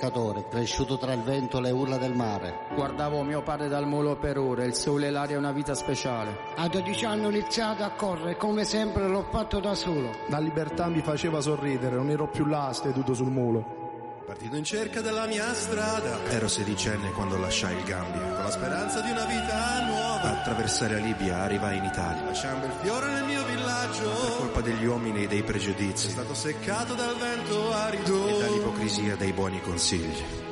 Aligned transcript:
Pescatore, 0.00 0.48
cresciuto 0.48 0.96
tra 0.96 1.12
il 1.12 1.20
vento 1.20 1.58
e 1.58 1.60
le 1.60 1.70
urla 1.70 1.98
del 1.98 2.14
mare. 2.14 2.60
Guardavo 2.74 3.22
mio 3.22 3.42
padre 3.42 3.68
dal 3.68 3.86
molo 3.86 4.16
per 4.16 4.38
ore, 4.38 4.64
il 4.64 4.74
sole 4.74 5.08
e 5.08 5.10
l'aria 5.10 5.36
è 5.36 5.38
una 5.38 5.52
vita 5.52 5.74
speciale. 5.74 6.34
A 6.56 6.68
12 6.68 7.04
anni 7.04 7.26
ho 7.26 7.28
iniziato 7.28 7.84
a 7.84 7.90
correre, 7.90 8.38
come 8.38 8.64
sempre 8.64 9.06
l'ho 9.06 9.26
fatto 9.30 9.60
da 9.60 9.74
solo. 9.74 10.10
La 10.28 10.38
libertà 10.38 10.86
mi 10.86 11.02
faceva 11.02 11.42
sorridere, 11.42 11.96
non 11.96 12.08
ero 12.08 12.28
più 12.28 12.46
là 12.46 12.72
seduto 12.72 13.12
sul 13.12 13.30
mulo. 13.30 13.80
Partito 14.30 14.54
in 14.54 14.62
cerca 14.62 15.00
della 15.00 15.26
mia 15.26 15.52
strada. 15.54 16.24
Ero 16.28 16.46
sedicenne 16.46 17.10
quando 17.10 17.36
lasciai 17.36 17.76
il 17.76 17.82
Gambia. 17.82 18.20
Con 18.20 18.44
la 18.44 18.50
speranza 18.50 19.00
di 19.00 19.10
una 19.10 19.24
vita 19.24 19.84
nuova. 19.86 20.38
Attraversare 20.38 21.00
la 21.00 21.04
Libia, 21.04 21.38
arrivai 21.38 21.78
in 21.78 21.84
Italia. 21.84 22.26
Lasciando 22.26 22.66
il 22.66 22.72
fiore 22.80 23.10
nel 23.10 23.24
mio 23.24 23.44
villaggio. 23.44 24.08
Per 24.08 24.36
colpa 24.38 24.60
degli 24.60 24.84
uomini 24.84 25.24
e 25.24 25.26
dei 25.26 25.42
pregiudizi. 25.42 26.06
È 26.06 26.10
stato 26.10 26.34
seccato 26.34 26.94
dal 26.94 27.16
vento 27.16 27.72
arido. 27.72 28.28
E 28.28 28.59
dall'ipocrisia 28.80 29.14
dei 29.16 29.32
buoni 29.32 29.60
consigli. 29.60 30.49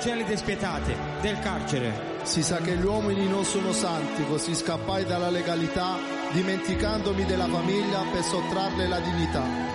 Queste 0.00 0.14
mura 0.14 0.16
gelide 0.16 0.32
e 0.32 0.36
spietate 0.36 0.96
del 1.20 1.38
carcere. 1.38 2.18
Si 2.22 2.42
sa 2.42 2.56
che 2.56 2.76
gli 2.76 2.84
uomini 2.84 3.28
non 3.28 3.44
sono 3.44 3.72
santi, 3.72 4.24
così 4.26 4.54
scappai 4.54 5.04
dalla 5.04 5.30
legalità, 5.30 5.96
dimenticandomi 6.32 7.24
della 7.24 7.46
famiglia 7.46 8.02
per 8.10 8.22
sottrarle 8.22 8.88
la 8.88 9.00
dignità. 9.00 9.69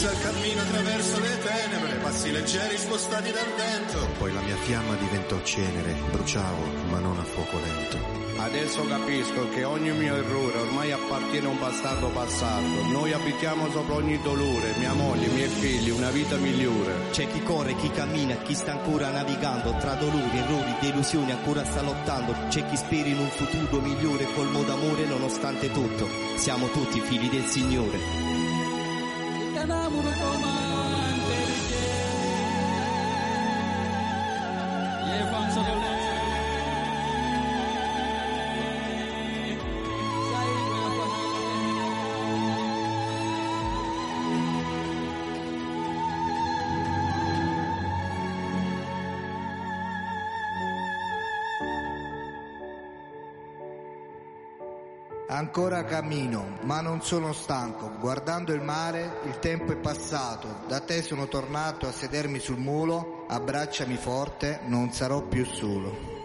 Inizia 0.00 0.18
il 0.18 0.24
cammino 0.32 0.62
attraverso 0.62 1.20
le 1.20 1.38
tenebre, 1.42 1.96
passi 1.96 2.32
leggeri 2.32 2.78
spostati 2.78 3.30
dal 3.32 3.52
vento. 3.54 4.08
Poi 4.16 4.32
la 4.32 4.40
mia 4.40 4.56
fiamma 4.56 4.94
diventò 4.94 5.38
cenere, 5.42 5.94
bruciavo, 6.10 6.64
ma 6.88 7.00
non 7.00 7.18
a 7.18 7.22
fuoco 7.22 7.58
lento. 7.58 7.98
Adesso 8.38 8.86
capisco 8.86 9.50
che 9.50 9.64
ogni 9.64 9.92
mio 9.92 10.16
errore 10.16 10.56
ormai 10.56 10.90
appartiene 10.92 11.48
a 11.48 11.50
un 11.50 11.58
bastardo 11.58 12.08
passato. 12.08 12.64
Noi 12.90 13.12
abitiamo 13.12 13.70
sopra 13.72 13.96
ogni 13.96 14.18
dolore, 14.22 14.72
mia 14.78 14.94
moglie, 14.94 15.26
i 15.26 15.34
miei 15.34 15.48
figli, 15.48 15.90
una 15.90 16.08
vita 16.08 16.38
migliore. 16.38 17.10
C'è 17.10 17.30
chi 17.30 17.42
corre, 17.42 17.76
chi 17.76 17.90
cammina, 17.90 18.36
chi 18.36 18.54
sta 18.54 18.72
ancora 18.72 19.10
navigando 19.10 19.76
tra 19.80 19.96
dolori, 19.96 20.38
errori, 20.38 20.76
delusioni, 20.80 21.30
ancora 21.30 21.62
sta 21.62 21.82
lottando. 21.82 22.34
C'è 22.48 22.66
chi 22.66 22.76
spera 22.78 23.06
in 23.06 23.18
un 23.18 23.28
futuro 23.28 23.82
migliore, 23.82 24.32
colmo 24.32 24.62
d'amore 24.62 25.04
nonostante 25.04 25.70
tutto. 25.70 26.08
Siamo 26.36 26.70
tutti 26.70 27.00
figli 27.00 27.28
del 27.28 27.44
Signore. 27.44 28.29
Ramurtoma. 29.70 30.59
Ancora 55.32 55.84
cammino, 55.84 56.58
ma 56.62 56.80
non 56.80 57.02
sono 57.02 57.32
stanco. 57.32 57.92
Guardando 58.00 58.52
il 58.52 58.62
mare, 58.62 59.20
il 59.26 59.38
tempo 59.38 59.70
è 59.70 59.76
passato. 59.76 60.62
Da 60.66 60.80
te 60.80 61.02
sono 61.02 61.28
tornato 61.28 61.86
a 61.86 61.92
sedermi 61.92 62.40
sul 62.40 62.58
mulo. 62.58 63.26
Abbracciami 63.28 63.94
forte, 63.94 64.58
non 64.64 64.90
sarò 64.90 65.22
più 65.22 65.44
solo. 65.44 66.19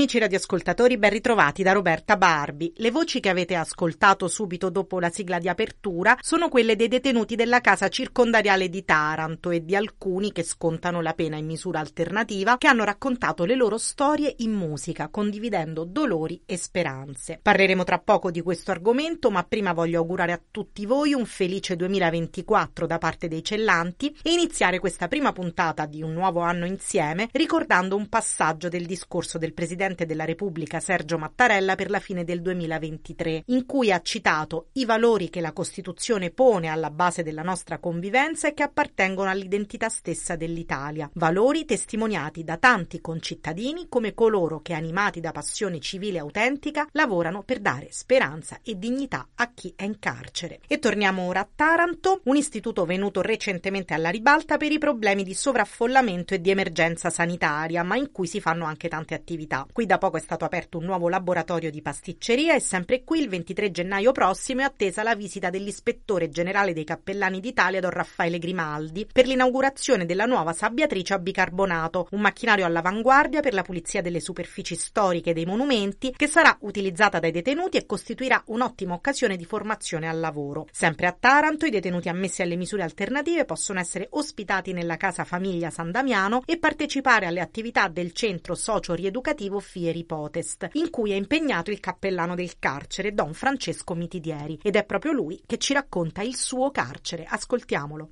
Amici 0.00 0.18
radioascoltatori, 0.18 0.96
ben 0.96 1.10
ritrovati 1.10 1.62
da 1.62 1.72
Roberta 1.72 2.16
Barbi. 2.16 2.72
Le 2.76 2.90
voci 2.90 3.20
che 3.20 3.28
avete 3.28 3.54
ascoltato 3.54 4.28
subito 4.28 4.70
dopo 4.70 4.98
la 4.98 5.10
sigla 5.10 5.38
di 5.38 5.46
apertura 5.46 6.16
sono 6.22 6.48
quelle 6.48 6.74
dei 6.74 6.88
detenuti 6.88 7.36
della 7.36 7.60
casa 7.60 7.90
circondariale 7.90 8.70
di 8.70 8.82
Taranto 8.82 9.50
e 9.50 9.62
di 9.62 9.76
alcuni 9.76 10.32
che 10.32 10.42
scontano 10.42 11.02
la 11.02 11.12
pena 11.12 11.36
in 11.36 11.44
misura 11.44 11.80
alternativa 11.80 12.56
che 12.56 12.66
hanno 12.66 12.84
raccontato 12.84 13.44
le 13.44 13.54
loro 13.54 13.76
storie 13.76 14.36
in 14.38 14.52
musica, 14.52 15.08
condividendo 15.10 15.84
dolori 15.84 16.40
e 16.46 16.56
speranze. 16.56 17.38
Parleremo 17.42 17.84
tra 17.84 17.98
poco 17.98 18.30
di 18.30 18.40
questo 18.40 18.70
argomento, 18.70 19.30
ma 19.30 19.44
prima 19.44 19.74
voglio 19.74 19.98
augurare 19.98 20.32
a 20.32 20.40
tutti 20.50 20.86
voi 20.86 21.12
un 21.12 21.26
felice 21.26 21.76
2024 21.76 22.86
da 22.86 22.96
parte 22.96 23.28
dei 23.28 23.44
Cellanti 23.44 24.16
e 24.22 24.32
iniziare 24.32 24.78
questa 24.78 25.08
prima 25.08 25.32
puntata 25.32 25.84
di 25.84 26.00
un 26.00 26.14
nuovo 26.14 26.40
anno 26.40 26.64
insieme 26.64 27.28
ricordando 27.32 27.96
un 27.96 28.08
passaggio 28.08 28.70
del 28.70 28.86
discorso 28.86 29.36
del 29.36 29.52
Presidente 29.52 29.88
Presidente 29.90 30.06
della 30.06 30.24
Repubblica 30.24 30.80
Sergio 30.80 31.18
Mattarella 31.18 31.74
per 31.74 31.90
la 31.90 31.98
fine 31.98 32.24
del 32.24 32.42
2023, 32.42 33.44
in 33.46 33.66
cui 33.66 33.90
ha 33.90 34.00
citato 34.00 34.68
i 34.74 34.84
valori 34.84 35.30
che 35.30 35.40
la 35.40 35.52
Costituzione 35.52 36.30
pone 36.30 36.68
alla 36.68 36.90
base 36.90 37.22
della 37.22 37.42
nostra 37.42 37.78
convivenza 37.78 38.48
e 38.48 38.54
che 38.54 38.62
appartengono 38.62 39.30
all'identità 39.30 39.88
stessa 39.88 40.36
dell'Italia, 40.36 41.10
valori 41.14 41.64
testimoniati 41.64 42.44
da 42.44 42.56
tanti 42.56 43.00
concittadini 43.00 43.86
come 43.88 44.14
coloro 44.14 44.60
che, 44.60 44.74
animati 44.74 45.20
da 45.20 45.32
passione 45.32 45.80
civile 45.80 46.18
autentica, 46.18 46.86
lavorano 46.92 47.42
per 47.42 47.58
dare 47.58 47.88
speranza 47.90 48.60
e 48.62 48.78
dignità 48.78 49.28
a 49.34 49.50
chi 49.52 49.72
è 49.74 49.84
in 49.84 49.98
carcere. 49.98 50.60
E 50.66 50.78
torniamo 50.78 51.22
ora 51.22 51.40
a 51.40 51.48
Taranto, 51.52 52.20
un 52.24 52.36
istituto 52.36 52.84
venuto 52.84 53.22
recentemente 53.22 53.94
alla 53.94 54.10
ribalta 54.10 54.56
per 54.56 54.70
i 54.70 54.78
problemi 54.78 55.24
di 55.24 55.34
sovraffollamento 55.34 56.34
e 56.34 56.40
di 56.40 56.50
emergenza 56.50 57.10
sanitaria, 57.10 57.82
ma 57.82 57.96
in 57.96 58.12
cui 58.12 58.26
si 58.26 58.40
fanno 58.40 58.64
anche 58.64 58.88
tante 58.88 59.14
attività. 59.14 59.66
Qui 59.80 59.88
da 59.88 59.96
poco 59.96 60.18
è 60.18 60.20
stato 60.20 60.44
aperto 60.44 60.76
un 60.76 60.84
nuovo 60.84 61.08
laboratorio 61.08 61.70
di 61.70 61.80
pasticceria 61.80 62.54
e 62.54 62.60
sempre 62.60 63.02
qui 63.02 63.20
il 63.20 63.30
23 63.30 63.70
gennaio 63.70 64.12
prossimo 64.12 64.60
è 64.60 64.64
attesa 64.64 65.02
la 65.02 65.14
visita 65.14 65.48
dell'ispettore 65.48 66.28
generale 66.28 66.74
dei 66.74 66.84
cappellani 66.84 67.40
d'Italia 67.40 67.80
Don 67.80 67.88
Raffaele 67.88 68.38
Grimaldi 68.38 69.08
per 69.10 69.26
l'inaugurazione 69.26 70.04
della 70.04 70.26
nuova 70.26 70.52
sabbiatrice 70.52 71.14
a 71.14 71.18
bicarbonato, 71.18 72.08
un 72.10 72.20
macchinario 72.20 72.66
all'avanguardia 72.66 73.40
per 73.40 73.54
la 73.54 73.62
pulizia 73.62 74.02
delle 74.02 74.20
superfici 74.20 74.74
storiche 74.74 75.32
dei 75.32 75.46
monumenti 75.46 76.12
che 76.14 76.26
sarà 76.26 76.54
utilizzata 76.60 77.18
dai 77.18 77.30
detenuti 77.30 77.78
e 77.78 77.86
costituirà 77.86 78.42
un'ottima 78.48 78.92
occasione 78.92 79.38
di 79.38 79.46
formazione 79.46 80.10
al 80.10 80.20
lavoro. 80.20 80.66
Sempre 80.70 81.06
a 81.06 81.16
Taranto 81.18 81.64
i 81.64 81.70
detenuti 81.70 82.10
ammessi 82.10 82.42
alle 82.42 82.56
misure 82.56 82.82
alternative 82.82 83.46
possono 83.46 83.80
essere 83.80 84.08
ospitati 84.10 84.74
nella 84.74 84.98
casa 84.98 85.24
famiglia 85.24 85.70
San 85.70 85.90
Damiano 85.90 86.42
e 86.44 86.58
partecipare 86.58 87.24
alle 87.24 87.40
attività 87.40 87.88
del 87.88 88.12
centro 88.12 88.54
socio-rieducativo 88.54 89.58
Fieri 89.70 90.04
Potest, 90.04 90.70
in 90.72 90.90
cui 90.90 91.12
è 91.12 91.14
impegnato 91.14 91.70
il 91.70 91.78
cappellano 91.78 92.34
del 92.34 92.58
carcere, 92.58 93.14
Don 93.14 93.34
Francesco 93.34 93.94
Mitidieri, 93.94 94.58
ed 94.62 94.74
è 94.74 94.84
proprio 94.84 95.12
lui 95.12 95.40
che 95.46 95.58
ci 95.58 95.72
racconta 95.72 96.22
il 96.22 96.34
suo 96.34 96.72
carcere. 96.72 97.24
Ascoltiamolo. 97.24 98.10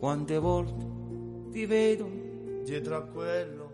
quante 0.00 0.38
volte 0.38 1.50
ti 1.50 1.66
vedo 1.66 2.10
dietro 2.64 2.96
a 2.96 3.02
quello. 3.02 3.69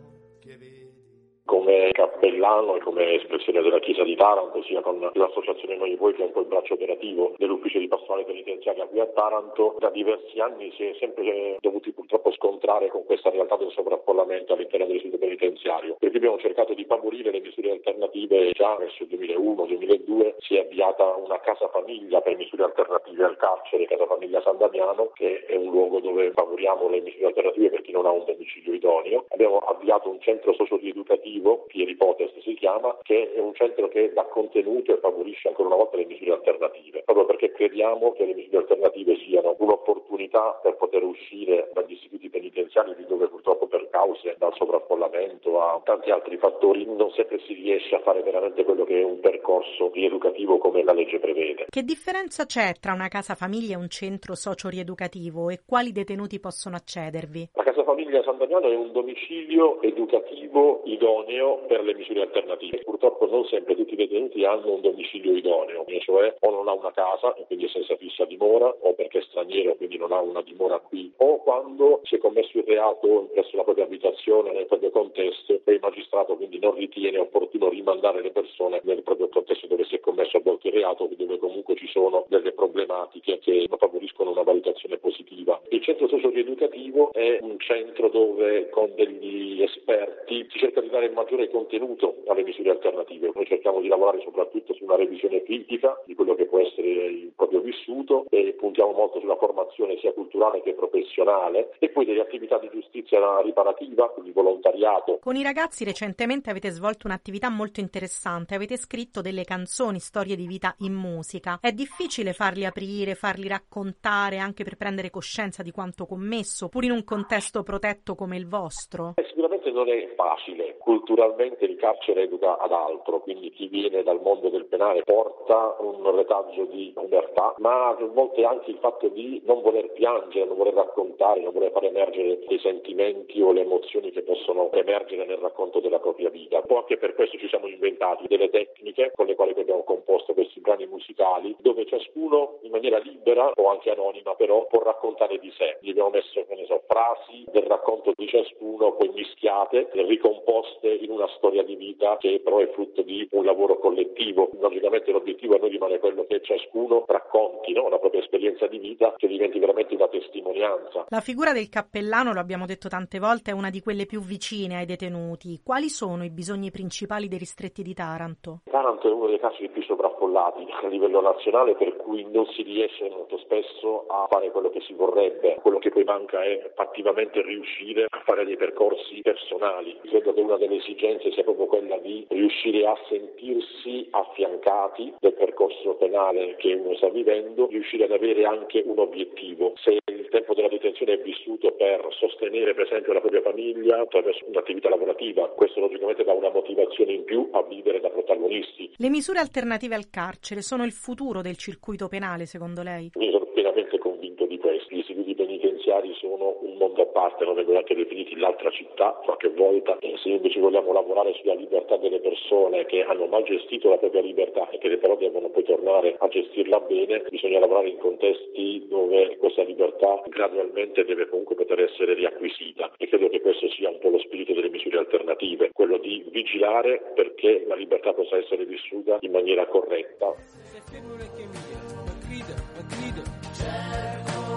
Come 1.47 1.91
cappellano 1.93 2.75
e 2.75 2.81
come 2.81 3.15
espressione 3.15 3.63
della 3.63 3.79
Chiesa 3.79 4.03
di 4.03 4.17
Taranto, 4.17 4.65
sia 4.65 4.81
con 4.81 4.99
l'associazione 5.15 5.77
Noi 5.77 5.95
Voi, 5.95 6.13
che 6.13 6.23
è 6.23 6.27
un 6.27 6.33
po' 6.33 6.41
il 6.41 6.47
braccio 6.47 6.75
operativo 6.75 7.35
dell'ufficio 7.39 7.79
di 7.79 7.87
pastorale 7.87 8.25
penitenziaria 8.25 8.85
qui 8.87 8.99
a 8.99 9.07
Taranto, 9.07 9.77
da 9.79 9.89
diversi 9.91 10.41
anni 10.41 10.73
si 10.73 10.87
è 10.87 10.97
sempre 10.99 11.57
dovuti 11.61 11.93
purtroppo 11.93 12.33
scontrare 12.33 12.89
con 12.89 13.05
questa 13.05 13.31
realtà 13.31 13.55
del 13.57 13.71
sovraffollamento 13.71 14.55
all'interno 14.55 14.87
dell'istituto 14.87 15.21
penitenziario. 15.21 15.95
Perché 16.01 16.17
abbiamo 16.17 16.39
cercato 16.39 16.75
di 16.75 16.85
favorire 16.85 17.31
le 17.31 17.41
misure 17.41 17.71
alternative 17.71 18.51
già 18.51 18.75
verso 18.75 19.05
il 19.05 19.09
2001-2002 19.11 20.35
si 20.39 20.57
è 20.57 20.61
avviata 20.63 21.15
una 21.15 21.39
casa 21.39 21.69
famiglia 21.69 22.21
per 22.23 22.37
misure 22.37 22.65
alternative 22.65 23.23
al 23.23 23.37
carcere, 23.37 23.87
Casa 23.87 24.07
Famiglia 24.07 24.43
San 24.43 24.59
Damiano, 24.59 25.11
che 25.15 25.45
è 25.47 25.55
un 25.55 25.71
luogo 25.71 26.01
dove 26.01 26.33
favoriamo 26.33 26.89
le 26.89 27.01
misure 27.03 27.27
alternative 27.27 27.71
per 27.71 27.83
chi 27.83 27.93
non 27.93 28.05
ha 28.05 28.11
un 28.11 28.25
domicilio 28.27 28.75
idoneo. 28.75 29.27
Abbiamo 29.29 29.59
avviato 29.59 30.11
un 30.11 30.21
centro 30.21 30.53
socio-rieducativo 30.53 31.35
positivo 31.37 31.67
chi 31.69 31.85
riporta 31.85 32.25
chiama, 32.67 32.99
che 33.03 33.33
è 33.33 33.39
un 33.39 33.55
centro 33.55 33.87
che 33.87 34.13
dà 34.13 34.25
contenuto 34.25 34.93
e 34.93 34.99
favorisce 34.99 35.47
ancora 35.47 35.69
una 35.69 35.77
volta 35.77 35.97
le 35.97 36.07
misure 36.07 36.33
alternative, 36.33 37.03
proprio 37.05 37.25
perché 37.25 37.53
crediamo 37.53 38.11
che 38.13 38.25
le 38.25 38.35
misure 38.35 38.59
alternative 38.59 39.17
siano 39.19 39.55
un'opportunità 39.59 40.59
per 40.63 40.75
poter 40.75 41.05
uscire 41.05 41.71
dagli 41.73 41.93
istituti 41.93 42.29
penitenziari 42.29 42.97
di 42.97 43.07
dove 43.07 43.29
purtroppo 43.29 43.69
per 43.69 43.89
cause 43.91 44.35
dal 44.39 44.53
sovraffollamento 44.55 45.61
a 45.63 45.81
tanti 45.85 46.11
altri 46.11 46.37
fattori 46.39 46.85
non 46.85 47.13
sempre 47.13 47.39
si 47.47 47.55
riesce 47.55 47.95
a 47.95 48.01
fare 48.01 48.23
veramente 48.23 48.65
quello 48.65 48.85
che 48.85 49.01
è 49.01 49.05
un 49.05 49.21
percorso 49.21 49.91
rieducativo 49.93 50.59
come 50.59 50.83
la 50.83 50.93
legge 50.93 51.21
prevede. 51.21 51.67
Che 51.69 51.83
differenza 51.83 52.47
c'è 52.47 52.73
tra 52.81 52.93
una 52.93 53.09
casa 53.09 53.37
famiglia 53.37 53.75
e 53.75 53.79
un 53.79 53.89
centro 53.89 54.35
socio-rieducativo 54.35 55.51
e 55.51 55.61
quali 55.65 55.93
detenuti 55.93 56.41
possono 56.41 56.75
accedervi? 56.75 57.51
La 57.55 57.63
casa 57.63 57.85
famiglia 57.85 58.23
San 58.25 58.39
Damiano 58.39 58.69
è 58.69 58.75
un 58.75 58.91
domicilio 58.91 59.81
educativo 59.83 60.83
idoneo 60.85 61.65
per 61.69 61.83
le 61.83 61.95
misure 61.95 62.23
alternative. 62.23 62.56
Purtroppo 62.85 63.27
non 63.27 63.45
sempre 63.47 63.77
tutti 63.77 63.95
i 63.95 63.97
detenuti 63.97 64.45
hanno 64.45 64.75
un 64.75 64.81
domicilio 64.81 65.37
idoneo, 65.37 65.85
cioè 66.01 66.35
o 66.41 66.51
non 66.51 66.69
ha 66.69 66.73
una 66.73 66.93
casa 66.93 67.35
e 67.35 67.45
quindi 67.47 67.67
è 67.67 67.69
senza 67.69 67.97
fissa 67.97 68.25
dimora 68.25 68.67
o 68.69 68.95
perché 68.95 69.19
è 69.19 69.23
straniero 69.23 69.73
e 69.73 69.77
quindi 69.77 69.99
non 69.99 70.13
ha 70.13 70.21
una 70.21 70.43
dimora 70.43 70.79
qui 70.79 71.13
o 71.19 71.43
quando 71.43 72.01
si 72.05 72.17
è 72.17 72.19
commesso 72.19 72.59
il 72.59 72.65
reato 72.65 73.29
presso 73.33 73.57
la 73.57 73.65
propria 73.65 73.85
abitazione, 73.85 74.53
nel 74.53 74.67
proprio 74.67 74.91
contesto 74.91 75.61
e 75.65 75.73
il 75.73 75.81
magistrato 75.81 76.37
quindi 76.37 76.59
non 76.59 76.75
ritiene 76.75 77.19
opportuno 77.19 77.69
rimandare 77.69 78.23
le 78.23 78.31
persone 78.31 78.81
nel 78.85 79.03
proprio 79.03 79.29
contesto 79.29 79.67
dove 79.67 79.85
si 79.85 79.97
è 79.97 80.01
commesso 80.01 80.37
a 80.39 80.41
volte 80.43 80.69
il 80.69 80.75
reato, 80.75 81.09
dove 81.17 81.39
comunque 81.39 81.75
ci 81.77 81.89
sono 81.89 82.25
delle 82.29 82.53
problematiche 82.53 83.39
che 83.39 83.67
favoriscono 83.77 84.31
una 84.31 84.43
valutazione 84.43 84.99
positiva. 84.99 85.61
Il 85.69 85.83
centro 85.83 86.09
socio-rieducativo 86.09 87.13
è 87.13 87.39
un 87.41 87.59
centro 87.59 88.09
dove 88.09 88.69
con 88.71 88.93
degli 88.95 89.63
esperti 89.63 90.47
si 90.51 90.59
cerca 90.59 90.81
di 90.81 90.89
dare 90.89 91.11
maggiore 91.11 91.51
contenuto 91.51 92.17
alle 92.27 92.43
misure 92.47 92.71
alternative. 92.71 93.33
Noi 93.35 93.47
cerchiamo 93.47 93.81
di 93.81 93.89
lavorare 93.89 94.21
soprattutto 94.23 94.73
su 94.75 94.85
una 94.85 94.97
revisione 94.97 95.43
critica 95.43 96.01
di 96.07 96.15
quello 96.15 96.35
che 96.35 96.47
può 96.47 96.61
essere 96.61 96.89
il 96.89 97.33
proprio 97.35 97.61
vissuto 97.61 98.25
e 98.31 98.55
puntiamo 98.57 98.93
molto 98.93 99.21
sulla 99.21 99.37
formazione 99.37 99.99
sia 99.99 100.13
culturale 100.13 100.63
che 100.63 100.73
professionale 100.73 101.75
e 101.79 101.91
poi 101.91 102.05
delle 102.05 102.21
attività 102.21 102.59
di 102.59 102.71
giustizia 102.73 103.19
riparativa, 103.43 104.09
quindi 104.11 104.31
volontariato. 104.31 105.19
Con 105.21 105.37
i 105.37 105.43
ragazzi 105.43 105.85
recentemente 105.85 106.51
avete 106.51 106.71
svolto 106.71 107.07
un'attività 107.07 107.51
molto 107.51 107.81
interessante, 107.81 108.55
avete 108.55 108.77
scritto 108.77 109.21
delle 109.21 109.45
canzoni, 109.45 109.99
storie 109.99 110.37
di 110.37 110.47
vita 110.47 110.75
in 110.79 110.95
musica. 110.95 111.59
È 111.61 111.73
difficile 111.73 112.33
farli 112.33 112.65
aprire, 112.65 113.15
farli 113.15 113.49
raccontare 113.49 114.39
anche 114.39 114.65
per 114.65 114.77
prendere 114.77 115.11
coscienza 115.11 115.63
di 115.63 115.73
quanto 115.73 116.07
commesso, 116.07 116.69
pur 116.69 116.85
in 116.85 116.93
un 116.93 117.05
contesto 117.05 117.63
protetto 117.63 118.15
come 118.15 118.37
il 118.37 118.47
vostro? 118.47 119.15
Eh, 119.17 119.25
sicuramente 119.29 119.56
non 119.77 119.89
è 119.91 120.09
facile. 120.15 120.77
Culturalmente 120.79 121.67
il 121.67 121.77
carcere 121.77 122.23
educa 122.23 122.57
ad 122.59 122.73
altro, 122.73 123.21
quindi 123.21 123.51
chi 123.51 123.69
viene 123.69 124.03
dal 124.03 124.21
mondo 124.23 124.49
del 124.49 124.65
penale 124.65 125.03
porta 125.03 125.77
un 125.81 126.17
retaggio 126.17 126.65
di 126.65 126.95
libertà, 126.97 127.55
ma 127.59 127.89
a 127.89 127.97
volte 128.07 128.45
anche 128.45 128.71
il 128.71 128.79
fatto 128.79 129.09
di 129.09 129.43
non 129.45 129.61
voler 129.61 129.93
piangere, 129.93 130.47
non 130.47 130.57
voler 130.57 130.75
raccontare, 130.75 131.41
non 131.41 131.53
voler 131.53 131.71
far 131.73 131.85
emergere 131.85 132.39
dei 132.47 132.59
sentimenti 132.59 133.41
o 133.43 133.53
le 133.53 133.61
emozioni 133.61 134.11
che 134.11 134.23
possono 134.23 134.73
emergere 134.73 135.27
nel 135.27 135.37
racconto 135.37 135.81
della 135.81 135.99
propria 135.99 136.31
vita. 136.31 136.57
Un 136.57 136.67
po' 136.67 136.79
anche 136.79 136.97
per 136.97 137.15
questo 137.15 137.37
ci 137.37 137.49
siamo 137.49 137.67
inventati 137.67 138.27
delle 138.29 138.49
tecniche 138.49 139.13
con 139.15 139.27
le 139.27 139.35
quali 139.35 139.53
abbiamo 139.57 139.85
composto 139.85 140.33
questi 140.33 140.61
brani 140.61 140.87
musicali, 140.87 141.55
dove 141.59 141.85
ciascuno 141.85 142.59
in 142.63 142.71
maniera 142.71 142.99
libera 142.99 143.51
o 143.55 143.69
anche 143.69 143.91
anonima 143.91 144.35
però 144.35 144.67
può 144.67 144.83
raccontare 144.83 144.96
di 145.41 145.51
sé. 145.57 145.79
Gli 145.81 145.91
abbiamo 145.91 146.11
messo, 146.11 146.45
che 146.47 146.55
ne 146.55 146.67
so, 146.67 146.83
frasi 146.87 147.45
del 147.51 147.63
racconto 147.63 148.13
di 148.15 148.29
ciascuno, 148.29 148.93
poi 148.93 149.09
mischiate, 149.15 149.89
ricomposte 149.93 150.89
in 150.89 151.11
una 151.11 151.29
storia 151.37 151.63
di 151.63 151.77
vita 151.77 152.17
che 152.19 152.41
però 152.45 152.59
è 152.59 152.69
frutto 152.73 153.01
di 153.03 153.27
un 153.33 153.45
lavoro 153.45 153.79
collettivo. 153.79 154.51
Logicamente 154.61 155.11
l'obiettivo 155.11 155.55
a 155.55 155.59
noi 155.59 155.71
rimane 155.71 155.99
quello 155.99 156.27
che 156.29 156.43
ciascuno 156.43 157.05
racconti 157.07 157.73
no? 157.73 157.89
la 157.89 157.99
propria 157.99 158.21
esperienza 158.21 158.67
di 158.67 158.79
vita, 158.79 159.15
che 159.17 159.27
diventi 159.27 159.59
veramente 159.59 159.95
una 159.95 160.09
testimonianza. 160.09 161.07
La 161.09 161.21
figura 161.21 161.53
del 161.53 161.69
cappellano, 161.69 162.33
lo 162.33 162.41
abbiamo 162.41 162.67
detto 162.67 162.89
tante 162.89 163.19
volte, 163.19 163.51
è 163.51 163.55
una 163.55 163.71
di 163.71 163.81
quelle 163.81 164.07
più 164.07 164.21
vicine 164.21 164.77
ai 164.77 164.87
detenuti. 164.87 165.61
Quali 165.65 165.89
sono 165.89 166.25
i 166.25 166.31
bisogni 166.31 166.71
principali 166.71 167.29
dei 167.29 167.39
ristretti 167.39 167.83
di 167.83 167.95
Taranto? 167.95 168.61
Taranto 168.71 169.09
è 169.09 169.13
uno 169.13 169.27
dei 169.27 169.39
carceri 169.39 169.69
più 169.69 169.83
sovraffollati 169.83 170.67
a 170.83 170.89
livello 170.89 171.21
nazionale, 171.21 171.75
per 171.75 171.97
cui 171.97 172.27
non 172.31 172.47
si 172.47 172.63
riesce 172.63 173.09
molto 173.09 173.39
spesso 173.39 174.05
a 174.09 174.27
fare 174.29 174.51
quello 174.51 174.71
che 174.71 174.81
si 174.81 174.95
vorrebbe. 175.07 175.59
Quello 175.63 175.79
che 175.79 175.91
poi 175.91 176.05
manca 176.05 176.43
è 176.43 176.71
fattivamente 176.75 177.43
riuscire 177.43 178.07
a 178.09 178.21
fare 178.25 178.45
dei 178.45 178.57
percorsi 178.57 179.21
personali. 179.23 179.99
Credo 180.03 180.35
che 180.35 180.41
una 180.41 180.57
delle 180.57 180.77
esigenze 180.77 181.31
sia 181.33 181.43
proprio 181.43 181.67
quella 181.67 181.97
di 181.99 182.27
riuscire 182.29 182.87
a 182.87 182.97
sentirsi 183.09 184.09
affiancati 184.11 185.15
del 185.21 185.35
percorso 185.35 185.95
penale 185.95 186.57
che 186.57 186.75
uno 186.75 186.95
sta 186.97 187.09
vivendo, 187.09 187.69
riuscire 187.69 188.05
ad 188.05 188.13
avere 188.13 188.45
anche 188.45 188.83
un 188.85 188.99
obiettivo. 188.99 189.73
Se 189.77 189.99
il 190.11 190.29
tempo 190.31 190.55
della 190.55 190.69
detenzione 190.69 191.15
è 191.15 191.19
vissuto 191.19 191.73
per 191.73 192.07
sostenere 192.11 192.75
per 192.75 192.87
esempio 192.87 193.13
la 193.13 193.21
propria 193.21 193.43
famiglia 193.43 194.01
attraverso 194.01 194.45
un'attività 194.49 194.89
lavorativa, 194.89 195.49
questo 195.51 195.81
logicamente 195.81 196.25
dà 196.25 196.33
una 196.33 196.51
motivazione 196.51 197.13
in 197.13 197.25
più 197.25 197.49
a 197.53 197.63
vivere 197.63 198.01
da 198.01 198.11
protagonisti. 198.11 198.95
Le 198.97 199.09
misure 199.09 199.39
alternative 199.39 199.95
al 199.95 200.11
carcere 200.11 200.63
sono 200.63 200.85
il 200.85 200.93
futuro 200.93 201.43
del 201.43 201.57
circuito 201.57 202.09
penale 202.09 202.47
secondo 202.47 202.83
lei? 202.83 203.11
Io 203.15 203.31
sono 203.31 203.47
pienamente 203.47 203.99
convinto 203.99 204.36
di 204.47 204.59
questo. 204.59 204.95
Gli 204.95 204.99
istituti 204.99 205.35
penitenziari 205.35 206.13
sono 206.15 206.57
un 206.61 206.77
mondo 206.77 207.03
a 207.03 207.07
parte, 207.07 207.45
non 207.45 207.55
vengono 207.55 207.79
anche 207.79 207.95
definiti 207.95 208.37
l'altra 208.37 208.71
città 208.71 209.21
qualche 209.25 209.49
volta. 209.51 209.97
E 210.01 210.15
se 210.23 210.29
invece 210.29 210.61
vogliamo 210.61 210.93
lavorare 210.93 211.35
sulla 211.35 211.55
libertà 211.55 211.97
delle 211.97 212.21
persone 212.21 212.87
che 212.87 213.03
hanno 213.03 213.27
mal 213.27 213.45
gestito 213.45 213.91
la 213.91 213.99
propria 213.99 214.23
libertà 214.23 214.69
e 214.71 214.79
che 214.79 214.97
però 214.97 215.17
devono 215.17 215.49
poi 215.51 215.65
tornare 215.65 216.17
a 216.19 216.29
gestirla 216.29 216.81
bene, 216.81 217.25
bisogna 217.29 217.59
lavorare 217.59 217.89
in 217.89 217.99
contesti 217.99 218.87
dove 218.89 219.37
questa 219.37 219.63
libertà 219.63 220.23
gradualmente 220.27 221.05
deve 221.05 221.29
comunque 221.29 221.55
poter 221.55 221.81
essere 221.81 222.15
riacquisita. 222.15 222.93
E 222.97 223.09
credo 223.09 223.29
che 223.29 223.41
questo 223.41 223.69
sia 223.71 223.91
un 223.91 223.99
po' 223.99 224.09
lo 224.09 224.19
spirito 224.19 224.53
delle 224.53 224.71
misure 224.71 224.99
alternative, 224.99 225.71
quello 225.73 225.99
di 225.99 226.25
vigilare 226.31 227.13
perché 227.15 227.65
la 227.67 227.75
libertà 227.75 228.13
possa 228.13 228.37
essere 228.37 228.65
vissuta 228.65 229.19
in 229.21 229.31
maniera 229.31 229.67
corretta. 229.67 230.35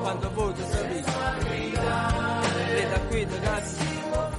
Quando 0.01 0.29
voi 0.33 0.53
sapete, 0.55 1.11
da 2.89 2.99
qui 3.09 3.23
ragazzi. 3.25 4.38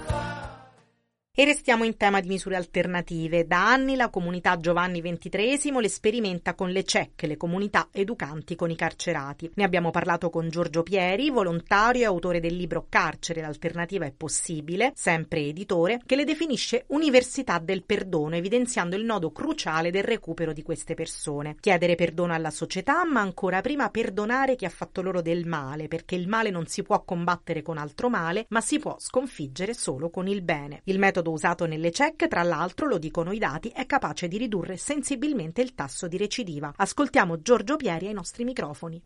E 1.41 1.47
restiamo 1.47 1.85
in 1.85 1.97
tema 1.97 2.21
di 2.21 2.29
misure 2.29 2.57
alternative. 2.57 3.47
Da 3.47 3.67
anni 3.67 3.97
la 3.97 4.11
comunità 4.11 4.59
Giovanni 4.59 5.01
XXIII 5.01 5.81
le 5.81 5.89
sperimenta 5.89 6.53
con 6.55 6.69
le 6.69 6.85
CEC, 6.85 7.23
le 7.23 7.39
comunità 7.39 7.89
educanti 7.93 8.55
con 8.55 8.71
i 8.71 8.77
carcerati. 8.77 9.51
Ne 9.55 9.65
abbiamo 9.65 9.91
parlato 9.91 10.29
con 10.29 10.51
Giorgio 10.51 10.83
Pieri, 10.83 11.31
volontario 11.31 12.03
e 12.03 12.05
autore 12.05 12.41
del 12.41 12.55
libro 12.55 12.85
Carcere, 12.91 13.41
l'alternativa 13.41 14.05
è 14.05 14.13
possibile, 14.15 14.93
sempre 14.95 15.41
editore, 15.41 16.03
che 16.05 16.15
le 16.15 16.25
definisce 16.25 16.85
università 16.89 17.59
del 17.59 17.85
perdono, 17.85 18.37
evidenziando 18.37 18.95
il 18.95 19.07
nodo 19.07 19.33
cruciale 19.33 19.91
del 19.91 20.05
recupero 20.05 20.53
di 20.53 20.63
queste 20.63 20.93
persone. 20.93 21.57
Chiedere 21.59 21.95
perdono 21.95 22.35
alla 22.35 22.51
società, 22.51 23.07
ma 23.07 23.23
ancora 23.23 23.63
prima 23.63 23.89
perdonare 23.89 24.57
chi 24.57 24.67
ha 24.67 24.69
fatto 24.69 25.01
loro 25.01 25.23
del 25.23 25.47
male, 25.47 25.89
perché 25.89 26.17
il 26.17 26.29
male 26.29 26.51
non 26.51 26.67
si 26.67 26.83
può 26.83 27.03
combattere 27.03 27.63
con 27.63 27.79
altro 27.79 28.11
male, 28.11 28.45
ma 28.51 28.61
si 28.61 28.79
può 28.79 28.97
sconfiggere 28.99 29.73
solo 29.73 30.11
con 30.11 30.29
il 30.29 30.43
bene. 30.43 30.83
Il 30.85 30.99
metodo 30.99 31.29
usato 31.31 31.67
nelle 31.67 31.91
CEC, 31.91 32.29
tra 32.29 32.43
l'altro, 32.43 32.87
lo 32.87 32.99
dicono 32.99 33.33
i 33.33 33.39
dati, 33.39 33.71
è 33.75 33.87
capace 33.87 34.29
di 34.29 34.39
ridurre 34.39 34.77
sensibilmente 34.77 35.61
il 35.61 35.75
tasso 35.75 36.07
di 36.07 36.17
recidiva. 36.17 36.73
Ascoltiamo 36.77 37.41
Giorgio 37.41 37.77
Pieri 37.77 38.07
ai 38.07 38.13
nostri 38.13 38.45
microfoni. 38.45 39.03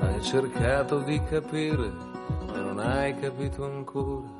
Hai 0.00 0.22
cercato 0.22 1.02
di 1.02 1.22
capire, 1.24 1.88
ma 2.46 2.60
non 2.60 2.78
hai 2.78 3.14
capito 3.18 3.64
ancora. 3.64 4.37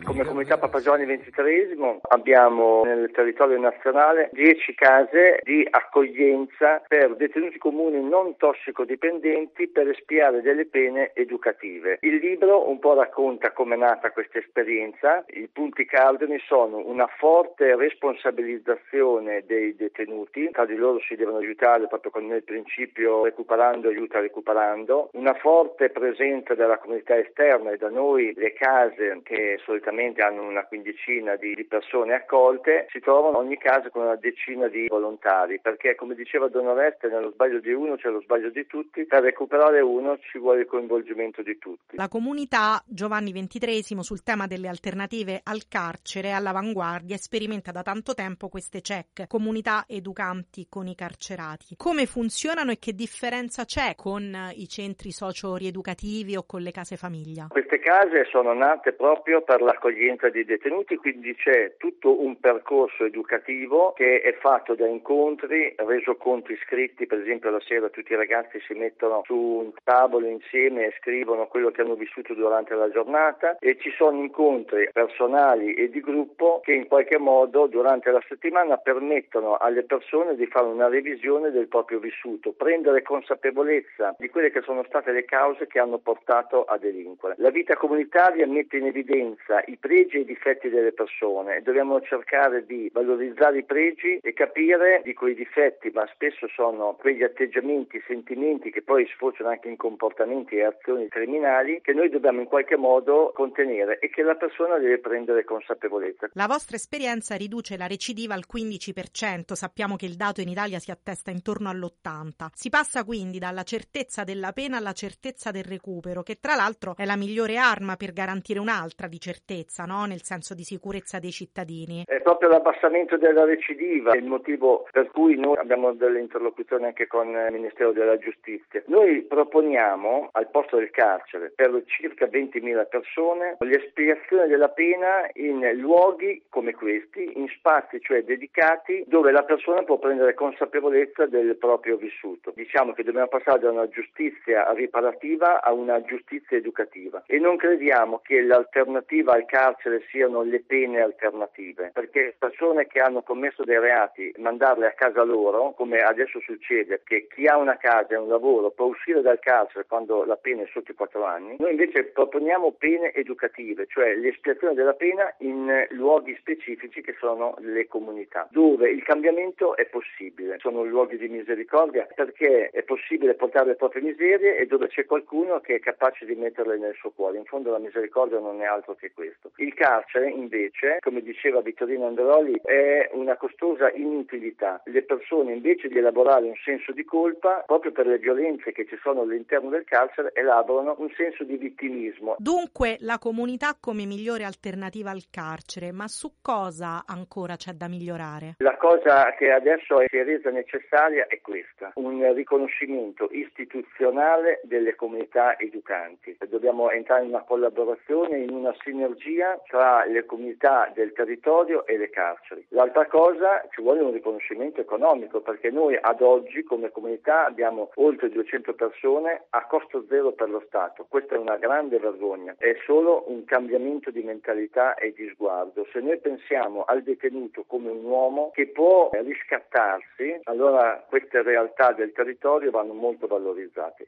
Come 0.00 0.24
comunità 0.24 0.56
Papa 0.56 0.80
Giovanni 0.80 1.04
XXIII 1.04 1.98
abbiamo 2.08 2.82
nel 2.84 3.10
territorio 3.12 3.58
nazionale 3.60 4.30
10 4.32 4.74
case 4.74 5.40
di 5.42 5.66
accoglienza 5.68 6.82
per 6.88 7.14
detenuti 7.14 7.58
comuni 7.58 8.02
non 8.02 8.36
tossicodipendenti 8.36 9.68
per 9.68 9.88
espiare 9.88 10.40
delle 10.40 10.64
pene 10.64 11.12
educative. 11.12 11.98
Il 12.00 12.16
libro 12.16 12.68
un 12.68 12.78
po' 12.78 12.94
racconta 12.94 13.52
come 13.52 13.74
è 13.74 13.78
nata 13.78 14.12
questa 14.12 14.38
esperienza. 14.38 15.24
I 15.28 15.48
punti 15.52 15.84
cardini 15.84 16.38
sono 16.46 16.78
una 16.78 17.06
forte 17.18 17.76
responsabilizzazione 17.76 19.44
dei 19.46 19.76
detenuti, 19.76 20.50
tra 20.52 20.64
di 20.64 20.76
loro 20.76 21.00
si 21.00 21.16
devono 21.16 21.36
aiutare 21.36 21.86
proprio 21.86 22.10
con 22.10 22.24
il 22.24 22.42
principio 22.42 23.24
recuperando 23.24 23.88
aiuta 23.88 24.20
recuperando, 24.20 25.10
una 25.12 25.34
forte 25.34 25.90
presenza 25.90 26.54
della 26.54 26.78
comunità 26.78 27.16
esterna 27.16 27.70
e 27.70 27.76
da 27.76 27.90
noi 27.90 28.32
le 28.34 28.54
case 28.54 29.20
che 29.22 29.60
solitamente 29.82 30.22
hanno 30.22 30.46
una 30.46 30.64
quindicina 30.64 31.34
di, 31.36 31.54
di 31.54 31.64
persone 31.64 32.14
accolte 32.14 32.86
si 32.90 33.00
trovano 33.00 33.38
ogni 33.38 33.58
casa 33.58 33.90
con 33.90 34.02
una 34.02 34.16
decina 34.16 34.68
di 34.68 34.86
volontari 34.86 35.58
perché 35.60 35.96
come 35.96 36.14
diceva 36.14 36.48
Don 36.48 36.66
Oreste 36.66 37.08
nello 37.08 37.32
sbaglio 37.32 37.58
di 37.58 37.72
uno 37.72 37.96
c'è 37.96 38.08
lo 38.08 38.20
sbaglio 38.20 38.50
di 38.50 38.66
tutti, 38.66 39.04
per 39.04 39.22
recuperare 39.22 39.80
uno 39.80 40.18
ci 40.18 40.38
vuole 40.38 40.60
il 40.60 40.66
coinvolgimento 40.66 41.42
di 41.42 41.58
tutti. 41.58 41.96
La 41.96 42.08
comunità 42.08 42.82
Giovanni 42.86 43.32
XXIII 43.32 44.02
sul 44.02 44.22
tema 44.22 44.46
delle 44.46 44.68
alternative 44.68 45.40
al 45.42 45.62
carcere 45.68 46.32
all'avanguardia 46.32 47.16
sperimenta 47.16 47.72
da 47.72 47.82
tanto 47.82 48.14
tempo 48.14 48.48
queste 48.48 48.80
CEC, 48.80 49.26
comunità 49.26 49.84
educanti 49.88 50.66
con 50.68 50.86
i 50.86 50.94
carcerati. 50.94 51.74
Come 51.76 52.06
funzionano 52.06 52.70
e 52.70 52.78
che 52.78 52.92
differenza 52.94 53.64
c'è 53.64 53.94
con 53.96 54.52
i 54.54 54.68
centri 54.68 55.10
socio-rieducativi 55.10 56.36
o 56.36 56.44
con 56.46 56.60
le 56.60 56.70
case 56.70 56.96
famiglia? 56.96 57.46
Queste 57.48 57.78
case 57.78 58.24
sono 58.30 58.52
nate 58.52 58.92
proprio 58.92 59.42
per 59.42 59.61
l'accoglienza 59.64 60.28
dei 60.28 60.44
detenuti, 60.44 60.96
quindi 60.96 61.34
c'è 61.34 61.74
tutto 61.76 62.22
un 62.22 62.38
percorso 62.38 63.04
educativo 63.04 63.92
che 63.92 64.20
è 64.20 64.34
fatto 64.34 64.74
da 64.74 64.86
incontri, 64.86 65.74
resoconti 65.76 66.56
scritti, 66.64 67.06
per 67.06 67.20
esempio 67.20 67.50
la 67.50 67.60
sera 67.60 67.88
tutti 67.88 68.12
i 68.12 68.16
ragazzi 68.16 68.60
si 68.66 68.74
mettono 68.74 69.22
su 69.24 69.34
un 69.34 69.72
tavolo 69.84 70.26
insieme 70.26 70.86
e 70.86 70.94
scrivono 70.98 71.46
quello 71.46 71.70
che 71.70 71.82
hanno 71.82 71.94
vissuto 71.94 72.34
durante 72.34 72.74
la 72.74 72.90
giornata 72.90 73.56
e 73.58 73.78
ci 73.78 73.90
sono 73.96 74.18
incontri 74.18 74.88
personali 74.92 75.74
e 75.74 75.88
di 75.88 76.00
gruppo 76.00 76.60
che 76.62 76.72
in 76.72 76.86
qualche 76.86 77.18
modo 77.18 77.66
durante 77.66 78.10
la 78.10 78.22
settimana 78.28 78.76
permettono 78.76 79.56
alle 79.56 79.82
persone 79.84 80.34
di 80.36 80.46
fare 80.46 80.66
una 80.66 80.88
revisione 80.88 81.50
del 81.50 81.68
proprio 81.68 81.98
vissuto, 81.98 82.52
prendere 82.52 83.02
consapevolezza 83.02 84.14
di 84.18 84.28
quelle 84.28 84.50
che 84.50 84.62
sono 84.62 84.84
state 84.84 85.12
le 85.12 85.24
cause 85.24 85.66
che 85.66 85.78
hanno 85.78 85.98
portato 85.98 86.64
a 86.64 86.78
delinquere. 86.78 87.34
La 87.38 87.50
vita 87.50 87.76
comunitaria 87.76 88.46
mette 88.46 88.76
in 88.76 88.86
evidenza 88.86 89.51
i 89.66 89.76
pregi 89.76 90.16
e 90.16 90.20
i 90.20 90.24
difetti 90.24 90.68
delle 90.68 90.92
persone 90.92 91.56
e 91.56 91.62
dobbiamo 91.62 92.00
cercare 92.00 92.64
di 92.64 92.90
valorizzare 92.92 93.58
i 93.58 93.64
pregi 93.64 94.18
e 94.22 94.32
capire 94.32 95.02
di 95.04 95.12
quei 95.14 95.34
difetti, 95.34 95.90
ma 95.92 96.08
spesso 96.12 96.48
sono 96.54 96.96
quegli 96.98 97.22
atteggiamenti, 97.22 98.02
sentimenti 98.06 98.70
che 98.70 98.82
poi 98.82 99.06
sfociano 99.06 99.50
anche 99.50 99.68
in 99.68 99.76
comportamenti 99.76 100.56
e 100.56 100.64
azioni 100.64 101.08
criminali 101.08 101.80
che 101.82 101.92
noi 101.92 102.08
dobbiamo 102.08 102.40
in 102.40 102.46
qualche 102.46 102.76
modo 102.76 103.32
contenere 103.34 103.98
e 103.98 104.08
che 104.10 104.22
la 104.22 104.34
persona 104.34 104.78
deve 104.78 104.98
prendere 104.98 105.44
consapevolezza. 105.44 106.28
La 106.32 106.46
vostra 106.46 106.76
esperienza 106.76 107.36
riduce 107.36 107.76
la 107.76 107.86
recidiva 107.86 108.34
al 108.34 108.44
15%, 108.50 109.52
sappiamo 109.52 109.96
che 109.96 110.06
il 110.06 110.16
dato 110.16 110.40
in 110.40 110.48
Italia 110.48 110.78
si 110.78 110.90
attesta 110.90 111.30
intorno 111.30 111.68
all'80%. 111.68 112.50
Si 112.54 112.70
passa 112.70 113.04
quindi 113.04 113.38
dalla 113.38 113.62
certezza 113.62 114.24
della 114.24 114.52
pena 114.52 114.76
alla 114.76 114.92
certezza 114.92 115.50
del 115.50 115.64
recupero, 115.64 116.22
che 116.22 116.38
tra 116.40 116.54
l'altro 116.54 116.94
è 116.96 117.04
la 117.04 117.16
migliore 117.16 117.56
arma 117.56 117.96
per 117.96 118.12
garantire 118.12 118.58
un'altra 118.58 119.06
di 119.06 119.18
certezza, 119.18 119.41
no? 119.86 120.04
nel 120.06 120.22
senso 120.22 120.54
di 120.54 120.62
sicurezza 120.62 121.18
dei 121.18 121.30
cittadini. 121.30 122.04
È 122.06 122.20
proprio 122.22 122.48
l'abbassamento 122.48 123.16
della 123.16 123.44
recidiva 123.44 124.14
il 124.14 124.24
motivo 124.24 124.86
per 124.90 125.10
cui 125.10 125.36
noi 125.36 125.56
abbiamo 125.56 125.92
delle 125.92 126.20
interlocuzioni 126.20 126.84
anche 126.84 127.06
con 127.06 127.28
il 127.28 127.52
Ministero 127.52 127.92
della 127.92 128.16
Giustizia. 128.18 128.82
Noi 128.86 129.22
proponiamo 129.22 130.30
al 130.32 130.48
posto 130.50 130.76
del 130.76 130.90
carcere 130.90 131.52
per 131.54 131.82
circa 131.86 132.26
20.000 132.26 132.88
persone 132.88 133.56
l'espiazione 133.60 134.46
della 134.46 134.68
pena 134.68 135.28
in 135.34 135.60
luoghi 135.74 136.44
come 136.48 136.72
questi, 136.72 137.38
in 137.38 137.48
spazi 137.48 138.00
cioè 138.00 138.22
dedicati 138.22 139.04
dove 139.06 139.32
la 139.32 139.42
persona 139.42 139.82
può 139.82 139.98
prendere 139.98 140.34
consapevolezza 140.34 141.26
del 141.26 141.56
proprio 141.56 141.96
vissuto. 141.96 142.52
Diciamo 142.54 142.92
che 142.92 143.02
dobbiamo 143.02 143.28
passare 143.28 143.60
da 143.60 143.70
una 143.70 143.88
giustizia 143.88 144.70
riparativa 144.72 145.62
a 145.62 145.72
una 145.72 146.00
giustizia 146.02 146.56
educativa 146.56 147.22
e 147.26 147.38
non 147.38 147.56
crediamo 147.56 148.20
che 148.22 148.40
l'alternativa 148.42 149.31
al 149.32 149.46
carcere 149.46 150.04
siano 150.10 150.42
le 150.42 150.60
pene 150.60 151.00
alternative, 151.00 151.90
perché 151.92 152.34
persone 152.38 152.86
che 152.86 153.00
hanno 153.00 153.22
commesso 153.22 153.64
dei 153.64 153.78
reati, 153.78 154.32
mandarle 154.36 154.86
a 154.86 154.92
casa 154.92 155.22
loro, 155.22 155.72
come 155.72 156.00
adesso 156.00 156.38
succede, 156.40 157.00
che 157.04 157.26
chi 157.26 157.46
ha 157.46 157.56
una 157.56 157.76
casa 157.78 158.14
e 158.14 158.16
un 158.16 158.28
lavoro 158.28 158.70
può 158.70 158.86
uscire 158.86 159.22
dal 159.22 159.38
carcere 159.38 159.86
quando 159.86 160.24
la 160.24 160.36
pena 160.36 160.62
è 160.62 160.68
sotto 160.72 160.90
i 160.90 160.94
4 160.94 161.24
anni, 161.24 161.56
noi 161.58 161.70
invece 161.70 162.04
proponiamo 162.04 162.72
pene 162.72 163.12
educative, 163.12 163.86
cioè 163.86 164.14
l'espiazione 164.14 164.74
della 164.74 164.94
pena 164.94 165.32
in 165.38 165.86
luoghi 165.90 166.36
specifici 166.36 167.00
che 167.00 167.14
sono 167.18 167.54
le 167.60 167.86
comunità, 167.86 168.48
dove 168.50 168.90
il 168.90 169.02
cambiamento 169.02 169.76
è 169.76 169.86
possibile. 169.86 170.58
Sono 170.58 170.84
luoghi 170.84 171.16
di 171.16 171.28
misericordia 171.28 172.06
perché 172.14 172.68
è 172.70 172.82
possibile 172.82 173.34
portare 173.34 173.66
le 173.66 173.76
proprie 173.76 174.02
miserie 174.02 174.56
e 174.56 174.66
dove 174.66 174.88
c'è 174.88 175.06
qualcuno 175.06 175.60
che 175.60 175.76
è 175.76 175.80
capace 175.80 176.26
di 176.26 176.34
metterle 176.34 176.76
nel 176.76 176.94
suo 176.94 177.10
cuore. 177.10 177.38
In 177.38 177.44
fondo 177.44 177.70
la 177.70 177.78
misericordia 177.78 178.38
non 178.38 178.60
è 178.60 178.64
altro 178.64 178.94
che 178.94 179.12
questo. 179.12 179.20
Il 179.56 179.74
carcere 179.74 180.30
invece, 180.30 180.98
come 181.00 181.22
diceva 181.22 181.60
Vittorino 181.60 182.06
Androli, 182.06 182.60
è 182.64 183.10
una 183.12 183.36
costosa 183.36 183.90
inutilità. 183.92 184.82
Le 184.84 185.02
persone 185.02 185.52
invece 185.52 185.88
di 185.88 185.98
elaborare 185.98 186.46
un 186.46 186.56
senso 186.64 186.92
di 186.92 187.04
colpa, 187.04 187.62
proprio 187.66 187.92
per 187.92 188.06
le 188.06 188.18
violenze 188.18 188.72
che 188.72 188.86
ci 188.86 188.98
sono 189.02 189.22
all'interno 189.22 189.70
del 189.70 189.84
carcere, 189.84 190.32
elaborano 190.34 190.96
un 190.98 191.10
senso 191.16 191.44
di 191.44 191.56
vittimismo. 191.56 192.36
Dunque 192.38 192.96
la 193.00 193.18
comunità 193.18 193.76
come 193.78 194.04
migliore 194.04 194.44
alternativa 194.44 195.10
al 195.10 195.24
carcere, 195.30 195.92
ma 195.92 196.08
su 196.08 196.34
cosa 196.40 197.04
ancora 197.06 197.56
c'è 197.56 197.72
da 197.72 197.88
migliorare? 197.88 198.54
La 198.58 198.76
cosa 198.76 199.34
che 199.36 199.50
adesso 199.50 200.02
si 200.06 200.16
è 200.16 200.24
resa 200.24 200.50
necessaria 200.50 201.26
è 201.26 201.40
questa, 201.40 201.92
un 201.94 202.32
riconoscimento 202.34 203.28
istituzionale 203.30 204.60
delle 204.64 204.94
comunità 204.94 205.58
educanti. 205.58 206.36
Dobbiamo 206.48 206.90
entrare 206.90 207.22
in 207.22 207.28
una 207.28 207.42
collaborazione, 207.42 208.38
in 208.38 208.50
una 208.50 208.74
sinergia 209.12 209.60
tra 209.66 210.04
le 210.04 210.24
comunità 210.24 210.90
del 210.94 211.12
territorio 211.12 211.86
e 211.86 211.96
le 211.96 212.10
carceri. 212.10 212.64
L'altra 212.70 213.06
cosa 213.06 213.66
ci 213.70 213.82
vuole 213.82 214.00
un 214.00 214.12
riconoscimento 214.12 214.80
economico 214.80 215.40
perché 215.40 215.70
noi 215.70 215.98
ad 216.00 216.20
oggi 216.20 216.62
come 216.62 216.90
comunità 216.90 217.46
abbiamo 217.46 217.90
oltre 217.96 218.28
200 218.30 218.74
persone 218.74 219.44
a 219.50 219.66
costo 219.66 220.04
zero 220.08 220.32
per 220.32 220.48
lo 220.48 220.62
Stato. 220.66 221.06
Questa 221.08 221.34
è 221.34 221.38
una 221.38 221.56
grande 221.56 221.98
vergogna, 221.98 222.54
è 222.58 222.76
solo 222.84 223.24
un 223.30 223.44
cambiamento 223.44 224.10
di 224.10 224.22
mentalità 224.22 224.94
e 224.94 225.12
di 225.12 225.28
sguardo. 225.34 225.86
Se 225.92 226.00
noi 226.00 226.18
pensiamo 226.18 226.84
al 226.84 227.02
detenuto 227.02 227.64
come 227.66 227.90
un 227.90 228.04
uomo 228.04 228.50
che 228.52 228.68
può 228.68 229.10
riscattarsi, 229.12 230.40
allora 230.44 231.04
queste 231.08 231.42
realtà 231.42 231.92
del 231.92 232.12
territorio 232.12 232.70
vanno 232.70 232.92
molto 232.92 233.26
valorizzate. 233.26 234.06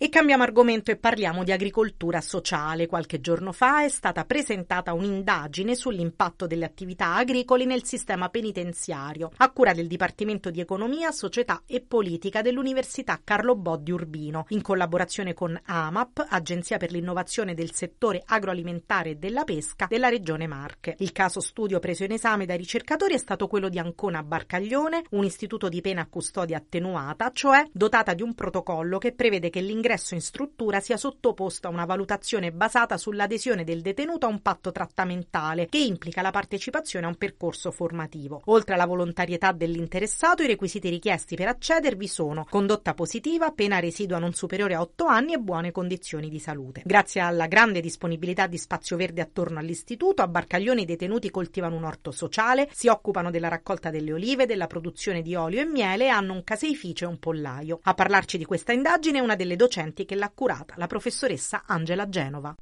E 0.00 0.10
cambiamo 0.10 0.44
argomento 0.44 0.92
e 0.92 0.96
parliamo 0.96 1.42
di 1.42 1.50
agricoltura 1.50 2.20
sociale. 2.20 2.86
Qualche 2.86 3.20
giorno 3.20 3.50
fa 3.50 3.82
è 3.82 3.88
stata 3.88 4.24
presentata 4.24 4.92
un'indagine 4.92 5.74
sull'impatto 5.74 6.46
delle 6.46 6.66
attività 6.66 7.16
agricole 7.16 7.64
nel 7.64 7.82
sistema 7.82 8.28
penitenziario, 8.28 9.32
a 9.38 9.50
cura 9.50 9.72
del 9.72 9.88
Dipartimento 9.88 10.52
di 10.52 10.60
Economia, 10.60 11.10
Società 11.10 11.64
e 11.66 11.80
Politica 11.80 12.42
dell'Università 12.42 13.20
Carlo 13.24 13.56
Bo 13.56 13.76
di 13.76 13.90
Urbino, 13.90 14.44
in 14.50 14.62
collaborazione 14.62 15.34
con 15.34 15.60
AMAP, 15.60 16.26
Agenzia 16.28 16.76
per 16.76 16.92
l'innovazione 16.92 17.54
del 17.54 17.72
settore 17.72 18.22
agroalimentare 18.24 19.10
e 19.10 19.16
della 19.16 19.42
pesca 19.42 19.86
della 19.88 20.08
Regione 20.08 20.46
Marche. 20.46 20.94
Il 20.98 21.10
caso 21.10 21.40
studio 21.40 21.80
preso 21.80 22.04
in 22.04 22.12
esame 22.12 22.46
dai 22.46 22.56
ricercatori 22.56 23.14
è 23.14 23.18
stato 23.18 23.48
quello 23.48 23.68
di 23.68 23.80
Ancona 23.80 24.22
Barcaglione, 24.22 25.02
un 25.10 25.24
istituto 25.24 25.68
di 25.68 25.80
pena 25.80 26.02
a 26.02 26.08
custodia 26.08 26.56
attenuata, 26.56 27.32
cioè 27.32 27.64
dotata 27.72 28.14
di 28.14 28.22
un 28.22 28.34
protocollo 28.34 28.98
che 28.98 29.10
prevede 29.10 29.50
che 29.50 29.60
l'ingresso 29.60 29.86
l'ingresso 29.88 30.14
in 30.14 30.20
struttura 30.20 30.80
sia 30.80 30.98
sottoposto 30.98 31.66
a 31.66 31.70
una 31.70 31.86
valutazione 31.86 32.52
basata 32.52 32.98
sull'adesione 32.98 33.64
del 33.64 33.80
detenuto 33.80 34.26
a 34.26 34.28
un 34.28 34.42
patto 34.42 34.70
trattamentale 34.70 35.66
che 35.66 35.78
implica 35.78 36.20
la 36.20 36.30
partecipazione 36.30 37.06
a 37.06 37.08
un 37.08 37.16
percorso 37.16 37.70
formativo. 37.70 38.42
Oltre 38.46 38.74
alla 38.74 38.84
volontarietà 38.84 39.52
dell'interessato, 39.52 40.42
i 40.42 40.46
requisiti 40.46 40.90
richiesti 40.90 41.36
per 41.36 41.48
accedervi 41.48 42.06
sono 42.06 42.44
condotta 42.48 42.92
positiva, 42.92 43.50
pena 43.52 43.78
residua 43.78 44.18
non 44.18 44.34
superiore 44.34 44.74
a 44.74 44.82
8 44.82 45.06
anni 45.06 45.32
e 45.32 45.38
buone 45.38 45.72
condizioni 45.72 46.28
di 46.28 46.38
salute. 46.38 46.82
Grazie 46.84 47.22
alla 47.22 47.46
grande 47.46 47.80
disponibilità 47.80 48.46
di 48.46 48.58
spazio 48.58 48.96
verde 48.98 49.22
attorno 49.22 49.58
all'istituto, 49.58 50.20
a 50.20 50.28
Barcaglione 50.28 50.82
i 50.82 50.86
detenuti 50.86 51.30
coltivano 51.30 51.76
un 51.76 51.84
orto 51.84 52.10
sociale, 52.10 52.68
si 52.72 52.88
occupano 52.88 53.30
della 53.30 53.48
raccolta 53.48 53.88
delle 53.88 54.12
olive, 54.12 54.44
della 54.44 54.66
produzione 54.66 55.22
di 55.22 55.34
olio 55.34 55.62
e 55.62 55.64
miele 55.64 56.06
e 56.06 56.08
hanno 56.08 56.34
un 56.34 56.44
caseificio 56.44 57.06
e 57.06 57.08
un 57.08 57.18
pollaio. 57.18 57.80
A 57.82 57.94
parlarci 57.94 58.36
di 58.36 58.44
questa 58.44 58.72
indagine 58.72 59.18
è 59.18 59.22
una 59.22 59.34
delle 59.34 59.56
docenti 59.56 59.76
recenti 59.78 60.04
che 60.04 60.16
l'ha 60.16 60.30
curata 60.34 60.74
la 60.76 60.88
professoressa 60.88 61.62
Angela 61.66 62.08
Genova. 62.08 62.54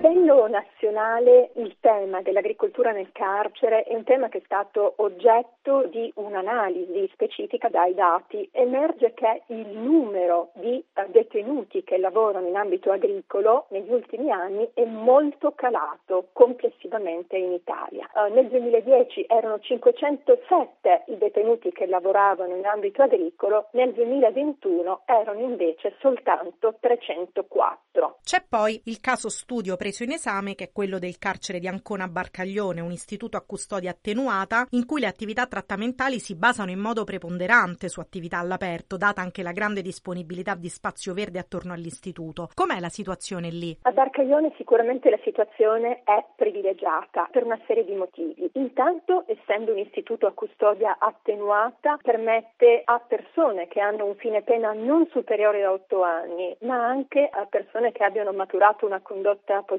Livello 0.00 0.48
nazionale 0.48 1.50
il 1.56 1.76
tema 1.80 2.22
dell'agricoltura 2.22 2.90
nel 2.90 3.10
carcere 3.12 3.82
è 3.82 3.94
un 3.94 4.04
tema 4.04 4.28
che 4.28 4.38
è 4.38 4.42
stato 4.44 4.94
oggetto 4.96 5.86
di 5.90 6.10
un'analisi 6.14 7.10
specifica 7.12 7.68
dai 7.68 7.92
dati. 7.92 8.48
Emerge 8.52 9.12
che 9.12 9.42
il 9.48 9.66
numero 9.68 10.52
di 10.54 10.82
detenuti 11.10 11.84
che 11.84 11.98
lavorano 11.98 12.48
in 12.48 12.56
ambito 12.56 12.90
agricolo 12.90 13.66
negli 13.70 13.92
ultimi 13.92 14.30
anni 14.30 14.70
è 14.72 14.84
molto 14.86 15.52
calato 15.52 16.28
complessivamente 16.32 17.36
in 17.36 17.52
Italia. 17.52 18.08
Uh, 18.14 18.32
nel 18.32 18.48
2010 18.48 19.26
erano 19.28 19.58
507 19.58 21.04
i 21.08 21.18
detenuti 21.18 21.72
che 21.72 21.86
lavoravano 21.86 22.56
in 22.56 22.64
ambito 22.64 23.02
agricolo, 23.02 23.68
nel 23.72 23.92
2021 23.92 25.02
erano 25.04 25.40
invece 25.40 25.94
soltanto 26.00 26.76
304. 26.80 28.18
C'è 28.24 28.42
poi 28.48 28.80
il 28.84 29.00
caso 29.00 29.28
studio 29.28 29.76
preso 29.90 30.04
in 30.04 30.12
esame 30.12 30.54
che 30.54 30.66
è 30.66 30.72
quello 30.72 31.00
del 31.00 31.18
carcere 31.18 31.58
di 31.58 31.66
Ancona 31.66 32.06
Barcaglione, 32.06 32.80
un 32.80 32.92
istituto 32.92 33.36
a 33.36 33.42
custodia 33.44 33.90
attenuata 33.90 34.68
in 34.70 34.86
cui 34.86 35.00
le 35.00 35.08
attività 35.08 35.46
trattamentali 35.46 36.20
si 36.20 36.36
basano 36.36 36.70
in 36.70 36.78
modo 36.78 37.02
preponderante 37.02 37.88
su 37.88 37.98
attività 37.98 38.38
all'aperto, 38.38 38.96
data 38.96 39.20
anche 39.20 39.42
la 39.42 39.50
grande 39.50 39.82
disponibilità 39.82 40.54
di 40.54 40.68
spazio 40.68 41.12
verde 41.12 41.40
attorno 41.40 41.72
all'istituto. 41.72 42.50
Com'è 42.54 42.78
la 42.78 42.88
situazione 42.88 43.50
lì? 43.50 43.76
A 43.82 43.90
Barcaglione 43.90 44.52
sicuramente 44.56 45.10
la 45.10 45.18
situazione 45.24 46.02
è 46.04 46.24
privilegiata 46.36 47.28
per 47.32 47.42
una 47.42 47.58
serie 47.66 47.84
di 47.84 47.96
motivi. 47.96 48.48
Intanto, 48.54 49.24
essendo 49.26 49.72
un 49.72 49.78
istituto 49.78 50.28
a 50.28 50.32
custodia 50.32 50.98
attenuata, 51.00 51.98
permette 52.00 52.82
a 52.84 53.00
persone 53.00 53.66
che 53.66 53.80
hanno 53.80 54.04
un 54.04 54.14
fine 54.14 54.42
pena 54.42 54.72
non 54.72 55.08
superiore 55.10 55.64
a 55.64 55.72
8 55.72 56.02
anni, 56.04 56.56
ma 56.60 56.86
anche 56.86 57.28
a 57.28 57.44
persone 57.46 57.90
che 57.90 58.04
abbiano 58.04 58.30
maturato 58.30 58.86
una 58.86 59.00
condotta 59.00 59.62
positiva 59.62 59.78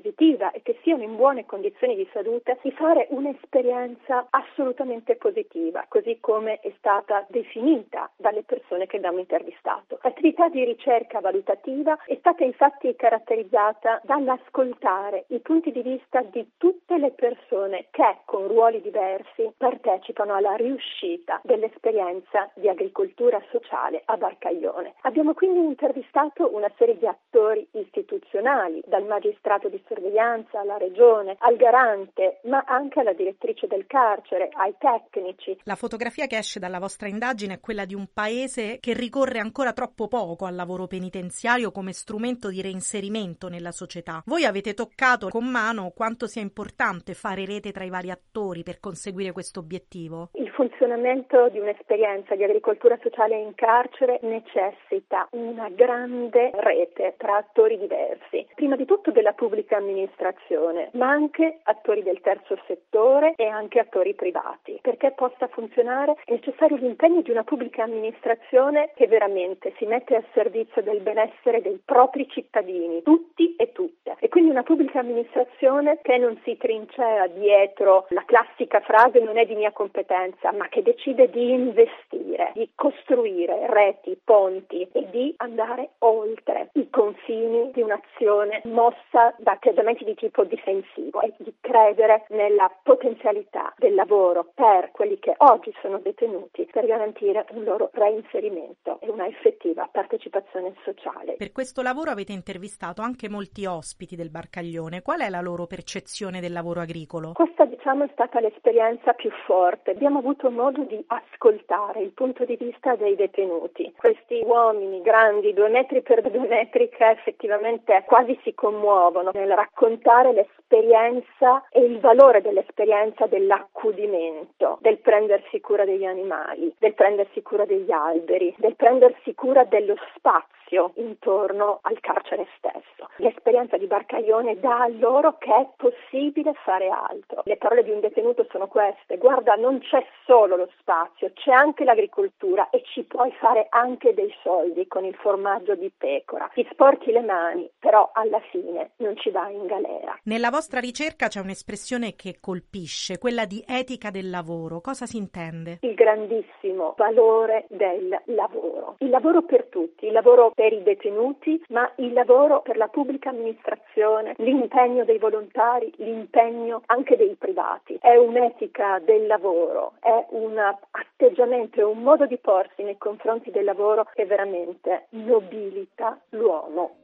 e 0.51 0.61
che 0.61 0.79
siano 0.81 1.03
in 1.03 1.15
buone 1.15 1.45
condizioni 1.45 1.95
di 1.95 2.07
salute, 2.11 2.57
di 2.61 2.71
fare 2.71 3.07
un'esperienza 3.09 4.27
assolutamente 4.29 5.15
positiva, 5.15 5.85
così 5.87 6.17
come 6.19 6.59
è 6.59 6.71
stata 6.77 7.25
definita 7.29 8.09
dalle 8.17 8.43
persone 8.43 8.87
che 8.87 8.97
abbiamo 8.97 9.19
intervistato. 9.19 9.99
L'attività 10.01 10.49
di 10.49 10.63
ricerca 10.63 11.19
valutativa 11.19 11.97
è 12.05 12.15
stata 12.19 12.43
infatti 12.43 12.95
caratterizzata 12.95 14.01
dall'ascoltare 14.03 15.25
i 15.27 15.39
punti 15.39 15.71
di 15.71 15.81
vista 15.81 16.21
di 16.21 16.51
tutte 16.57 16.97
le 16.97 17.11
persone 17.11 17.87
che 17.91 18.17
con 18.25 18.47
ruoli 18.47 18.81
diversi 18.81 19.51
partecipano 19.55 20.33
alla 20.33 20.55
riuscita 20.55 21.39
dell'esperienza 21.43 22.49
di 22.55 22.67
agricoltura 22.67 23.41
sociale 23.49 24.01
a 24.05 24.17
Barcaglione. 24.17 24.95
Abbiamo 25.01 25.33
quindi 25.33 25.59
intervistato 25.59 26.53
una 26.53 26.71
serie 26.77 26.97
di 26.97 27.07
attori 27.07 27.67
istituzionali, 27.71 28.81
dal 28.85 29.05
magistrato 29.05 29.69
di 29.69 29.81
sorveglianza 29.91 30.61
alla 30.61 30.77
regione, 30.77 31.35
al 31.39 31.57
garante, 31.57 32.39
ma 32.43 32.63
anche 32.65 33.01
alla 33.01 33.13
direttrice 33.13 33.67
del 33.67 33.85
carcere, 33.87 34.49
ai 34.53 34.73
tecnici. 34.77 35.57
La 35.63 35.75
fotografia 35.75 36.27
che 36.27 36.37
esce 36.37 36.59
dalla 36.59 36.79
vostra 36.79 37.09
indagine 37.09 37.55
è 37.55 37.59
quella 37.59 37.83
di 37.83 37.93
un 37.93 38.07
paese 38.13 38.77
che 38.79 38.93
ricorre 38.93 39.39
ancora 39.39 39.73
troppo 39.73 40.07
poco 40.07 40.45
al 40.45 40.55
lavoro 40.55 40.87
penitenziario 40.87 41.71
come 41.71 41.91
strumento 41.91 42.49
di 42.49 42.61
reinserimento 42.61 43.49
nella 43.49 43.71
società. 43.71 44.21
Voi 44.25 44.45
avete 44.45 44.73
toccato 44.73 45.27
con 45.27 45.45
mano 45.45 45.91
quanto 45.93 46.27
sia 46.27 46.41
importante 46.41 47.13
fare 47.13 47.45
rete 47.45 47.71
tra 47.71 47.83
i 47.83 47.89
vari 47.89 48.11
attori 48.11 48.63
per 48.63 48.79
conseguire 48.79 49.31
questo 49.33 49.59
obiettivo? 49.59 50.29
Il 50.33 50.49
funzionamento 50.51 51.49
di 51.49 51.59
un'esperienza 51.59 52.35
di 52.35 52.43
agricoltura 52.43 52.97
sociale 53.01 53.37
in 53.37 53.53
carcere 53.55 54.19
necessita 54.21 55.27
una 55.31 55.69
grande 55.69 56.51
rete 56.53 57.15
tra 57.17 57.37
attori 57.37 57.77
diversi, 57.77 58.45
prima 58.55 58.75
di 58.75 58.85
tutto 58.85 59.11
della 59.11 59.33
pubblica 59.33 59.79
amministrazione, 59.81 60.89
ma 60.93 61.09
anche 61.09 61.59
attori 61.63 62.03
del 62.03 62.21
terzo 62.21 62.57
settore 62.65 63.33
e 63.35 63.45
anche 63.45 63.79
attori 63.79 64.13
privati. 64.13 64.79
Perché 64.81 65.11
possa 65.11 65.47
funzionare 65.47 66.15
è 66.25 66.31
necessario 66.31 66.77
l'impegno 66.77 67.21
di 67.21 67.31
una 67.31 67.43
pubblica 67.43 67.83
amministrazione 67.83 68.91
che 68.95 69.07
veramente 69.07 69.73
si 69.77 69.85
mette 69.85 70.15
al 70.15 70.25
servizio 70.33 70.81
del 70.81 71.01
benessere 71.01 71.61
dei 71.61 71.79
propri 71.83 72.27
cittadini, 72.29 73.01
tutti 73.03 73.55
e 73.55 73.71
tutte. 73.71 74.15
E 74.19 74.29
quindi 74.29 74.49
una 74.49 74.63
pubblica 74.63 74.99
amministrazione 74.99 75.99
che 76.01 76.17
non 76.17 76.39
si 76.43 76.57
trincea 76.57 77.27
dietro 77.27 78.05
la 78.09 78.23
classica 78.25 78.79
frase 78.79 79.19
non 79.19 79.37
è 79.37 79.45
di 79.45 79.55
mia 79.55 79.71
competenza, 79.71 80.51
ma 80.51 80.67
che 80.69 80.81
decide 80.81 81.29
di 81.29 81.51
investire, 81.51 82.51
di 82.53 82.69
costruire 82.75 83.67
reti, 83.67 84.17
ponti 84.23 84.87
e 84.91 85.09
di 85.09 85.33
andare 85.37 85.91
oltre 85.99 86.69
i 86.73 86.89
confini 86.89 87.71
di 87.71 87.81
un'azione 87.81 88.61
mossa 88.65 89.33
da 89.37 89.57
atteggiamenti 89.71 90.03
di 90.03 90.15
tipo 90.15 90.43
difensivo 90.43 91.21
e 91.21 91.33
di 91.37 91.53
credere 91.59 92.25
nella 92.29 92.71
potenzialità 92.83 93.73
del 93.77 93.95
lavoro 93.95 94.51
per 94.53 94.91
quelli 94.91 95.17
che 95.19 95.33
oggi 95.37 95.73
sono 95.81 95.99
detenuti 95.99 96.67
per 96.71 96.85
garantire 96.85 97.45
un 97.51 97.63
loro 97.63 97.89
reinserimento 97.93 98.99
e 99.01 99.09
una 99.09 99.25
effettiva 99.25 99.87
partecipazione 99.91 100.73
sociale. 100.83 101.35
Per 101.37 101.51
questo 101.51 101.81
lavoro 101.81 102.11
avete 102.11 102.33
intervistato 102.33 103.01
anche 103.01 103.29
molti 103.29 103.65
ospiti 103.65 104.15
del 104.15 104.29
Barcaglione. 104.29 105.01
Qual 105.01 105.21
è 105.21 105.29
la 105.29 105.41
loro 105.41 105.65
percezione 105.65 106.41
del 106.41 106.51
lavoro 106.51 106.81
agricolo? 106.81 107.31
Questa 107.33 107.65
diciamo 107.65 108.03
è 108.03 108.09
stata 108.11 108.39
l'esperienza 108.39 109.13
più 109.13 109.31
forte. 109.45 109.91
Abbiamo 109.91 110.19
avuto 110.19 110.51
modo 110.51 110.83
di 110.83 111.03
ascoltare 111.07 112.01
il 112.01 112.11
punto 112.11 112.45
di 112.45 112.57
vista 112.57 112.95
dei 112.95 113.15
detenuti. 113.15 113.93
Questi 113.95 114.41
uomini 114.43 115.01
grandi, 115.01 115.53
due 115.53 115.69
metri 115.69 116.01
per 116.01 116.21
due 116.29 116.47
metri, 116.47 116.89
che 116.89 117.09
effettivamente 117.09 118.03
quasi 118.05 118.37
si 118.43 118.53
commuovono 118.53 119.31
nel 119.33 119.51
raccontare 119.61 120.33
l'esperienza 120.33 121.63
e 121.69 121.81
il 121.81 121.99
valore 121.99 122.41
dell'esperienza 122.41 123.27
dell'accudimento, 123.27 124.77
del 124.81 124.97
prendersi 124.97 125.59
cura 125.61 125.85
degli 125.85 126.05
animali, 126.05 126.73
del 126.79 126.93
prendersi 126.93 127.41
cura 127.41 127.65
degli 127.65 127.91
alberi, 127.91 128.53
del 128.57 128.75
prendersi 128.75 129.35
cura 129.35 129.63
dello 129.65 129.95
spazio 130.15 130.91
intorno 130.95 131.79
al 131.81 131.99
carcere 131.99 132.47
stesso. 132.57 133.09
L'esperienza 133.17 133.77
di 133.77 133.87
Barcaglione 133.87 134.59
dà 134.59 134.83
a 134.83 134.87
loro 134.87 135.37
che 135.37 135.53
è 135.53 135.67
possibile 135.75 136.53
fare 136.63 136.87
altro. 136.87 137.41
Le 137.43 137.57
parole 137.57 137.83
di 137.83 137.91
un 137.91 137.99
detenuto 137.99 138.47
sono 138.49 138.67
queste, 138.67 139.17
guarda 139.17 139.55
non 139.55 139.79
c'è 139.79 140.03
solo 140.25 140.55
lo 140.55 140.69
spazio, 140.79 141.31
c'è 141.33 141.51
anche 141.51 141.83
l'agricoltura 141.83 142.69
e 142.69 142.81
ci 142.85 143.03
puoi 143.03 143.31
fare 143.33 143.67
anche 143.69 144.13
dei 144.13 144.33
soldi 144.41 144.87
con 144.87 145.03
il 145.03 145.15
formaggio 145.15 145.75
di 145.75 145.91
pecora. 145.95 146.49
Ti 146.53 146.65
sporchi 146.71 147.11
le 147.11 147.21
mani, 147.21 147.69
però 147.77 148.09
alla 148.13 148.39
fine 148.49 148.91
non 148.97 149.17
ci 149.17 149.29
vai 149.29 149.50
in 149.51 149.65
galera. 149.65 150.17
Nella 150.23 150.49
vostra 150.49 150.79
ricerca 150.79 151.27
c'è 151.27 151.39
un'espressione 151.39 152.15
che 152.15 152.37
colpisce, 152.39 153.17
quella 153.17 153.45
di 153.45 153.63
etica 153.67 154.09
del 154.09 154.29
lavoro. 154.29 154.81
Cosa 154.81 155.05
si 155.05 155.17
intende? 155.17 155.79
Il 155.81 155.93
grandissimo 155.93 156.93
valore 156.97 157.65
del 157.69 158.21
lavoro. 158.25 158.95
Il 158.99 159.09
lavoro 159.09 159.43
per 159.43 159.65
tutti, 159.65 160.05
il 160.05 160.11
lavoro 160.11 160.51
per 160.53 160.73
i 160.73 160.83
detenuti, 160.83 161.63
ma 161.69 161.91
il 161.97 162.13
lavoro 162.13 162.61
per 162.61 162.77
la 162.77 162.87
pubblica 162.87 163.29
amministrazione, 163.29 164.33
l'impegno 164.37 165.03
dei 165.05 165.17
volontari, 165.17 165.91
l'impegno 165.97 166.81
anche 166.85 167.15
dei 167.15 167.35
privati. 167.35 167.97
È 168.01 168.15
un'etica 168.15 168.99
del 168.99 169.27
lavoro, 169.27 169.93
è 169.99 170.25
un 170.29 170.57
atteggiamento, 170.57 171.79
è 171.79 171.83
un 171.83 172.01
modo 172.01 172.25
di 172.25 172.37
porsi 172.37 172.83
nei 172.83 172.97
confronti 172.97 173.51
del 173.51 173.65
lavoro 173.65 174.07
che 174.13 174.25
veramente 174.25 175.07
nobilita 175.09 176.19
l'uomo. 176.29 176.95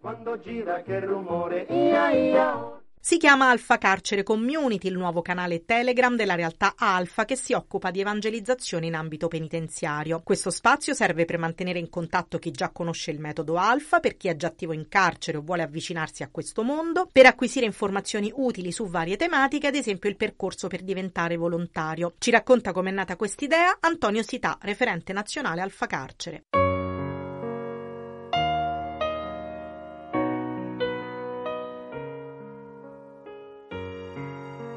Quando 0.00 0.40
gira 0.40 0.80
che 0.80 0.98
rumore, 0.98 1.66
ia 1.68 2.10
ia. 2.10 2.80
Si 2.98 3.18
chiama 3.18 3.50
Alfa 3.50 3.76
Carcere 3.76 4.22
Community, 4.22 4.88
il 4.88 4.96
nuovo 4.96 5.20
canale 5.20 5.66
Telegram 5.66 6.16
della 6.16 6.34
realtà 6.34 6.72
Alfa 6.76 7.26
che 7.26 7.36
si 7.36 7.52
occupa 7.52 7.90
di 7.90 8.00
evangelizzazione 8.00 8.86
in 8.86 8.94
ambito 8.94 9.28
penitenziario. 9.28 10.22
Questo 10.24 10.48
spazio 10.50 10.94
serve 10.94 11.26
per 11.26 11.36
mantenere 11.36 11.78
in 11.78 11.90
contatto 11.90 12.38
chi 12.38 12.50
già 12.50 12.70
conosce 12.70 13.10
il 13.10 13.20
metodo 13.20 13.56
Alfa, 13.56 14.00
per 14.00 14.16
chi 14.16 14.28
è 14.28 14.36
già 14.36 14.46
attivo 14.46 14.72
in 14.72 14.88
carcere 14.88 15.36
o 15.36 15.42
vuole 15.42 15.62
avvicinarsi 15.62 16.22
a 16.22 16.30
questo 16.30 16.62
mondo, 16.62 17.06
per 17.12 17.26
acquisire 17.26 17.66
informazioni 17.66 18.32
utili 18.34 18.72
su 18.72 18.86
varie 18.86 19.18
tematiche, 19.18 19.66
ad 19.66 19.74
esempio 19.74 20.08
il 20.08 20.16
percorso 20.16 20.68
per 20.68 20.80
diventare 20.80 21.36
volontario. 21.36 22.14
Ci 22.16 22.30
racconta 22.30 22.72
com'è 22.72 22.90
nata 22.90 23.16
quest'idea 23.16 23.76
Antonio 23.80 24.22
Sità, 24.22 24.56
referente 24.62 25.12
nazionale 25.12 25.60
Alfa 25.60 25.86
Carcere. 25.86 26.44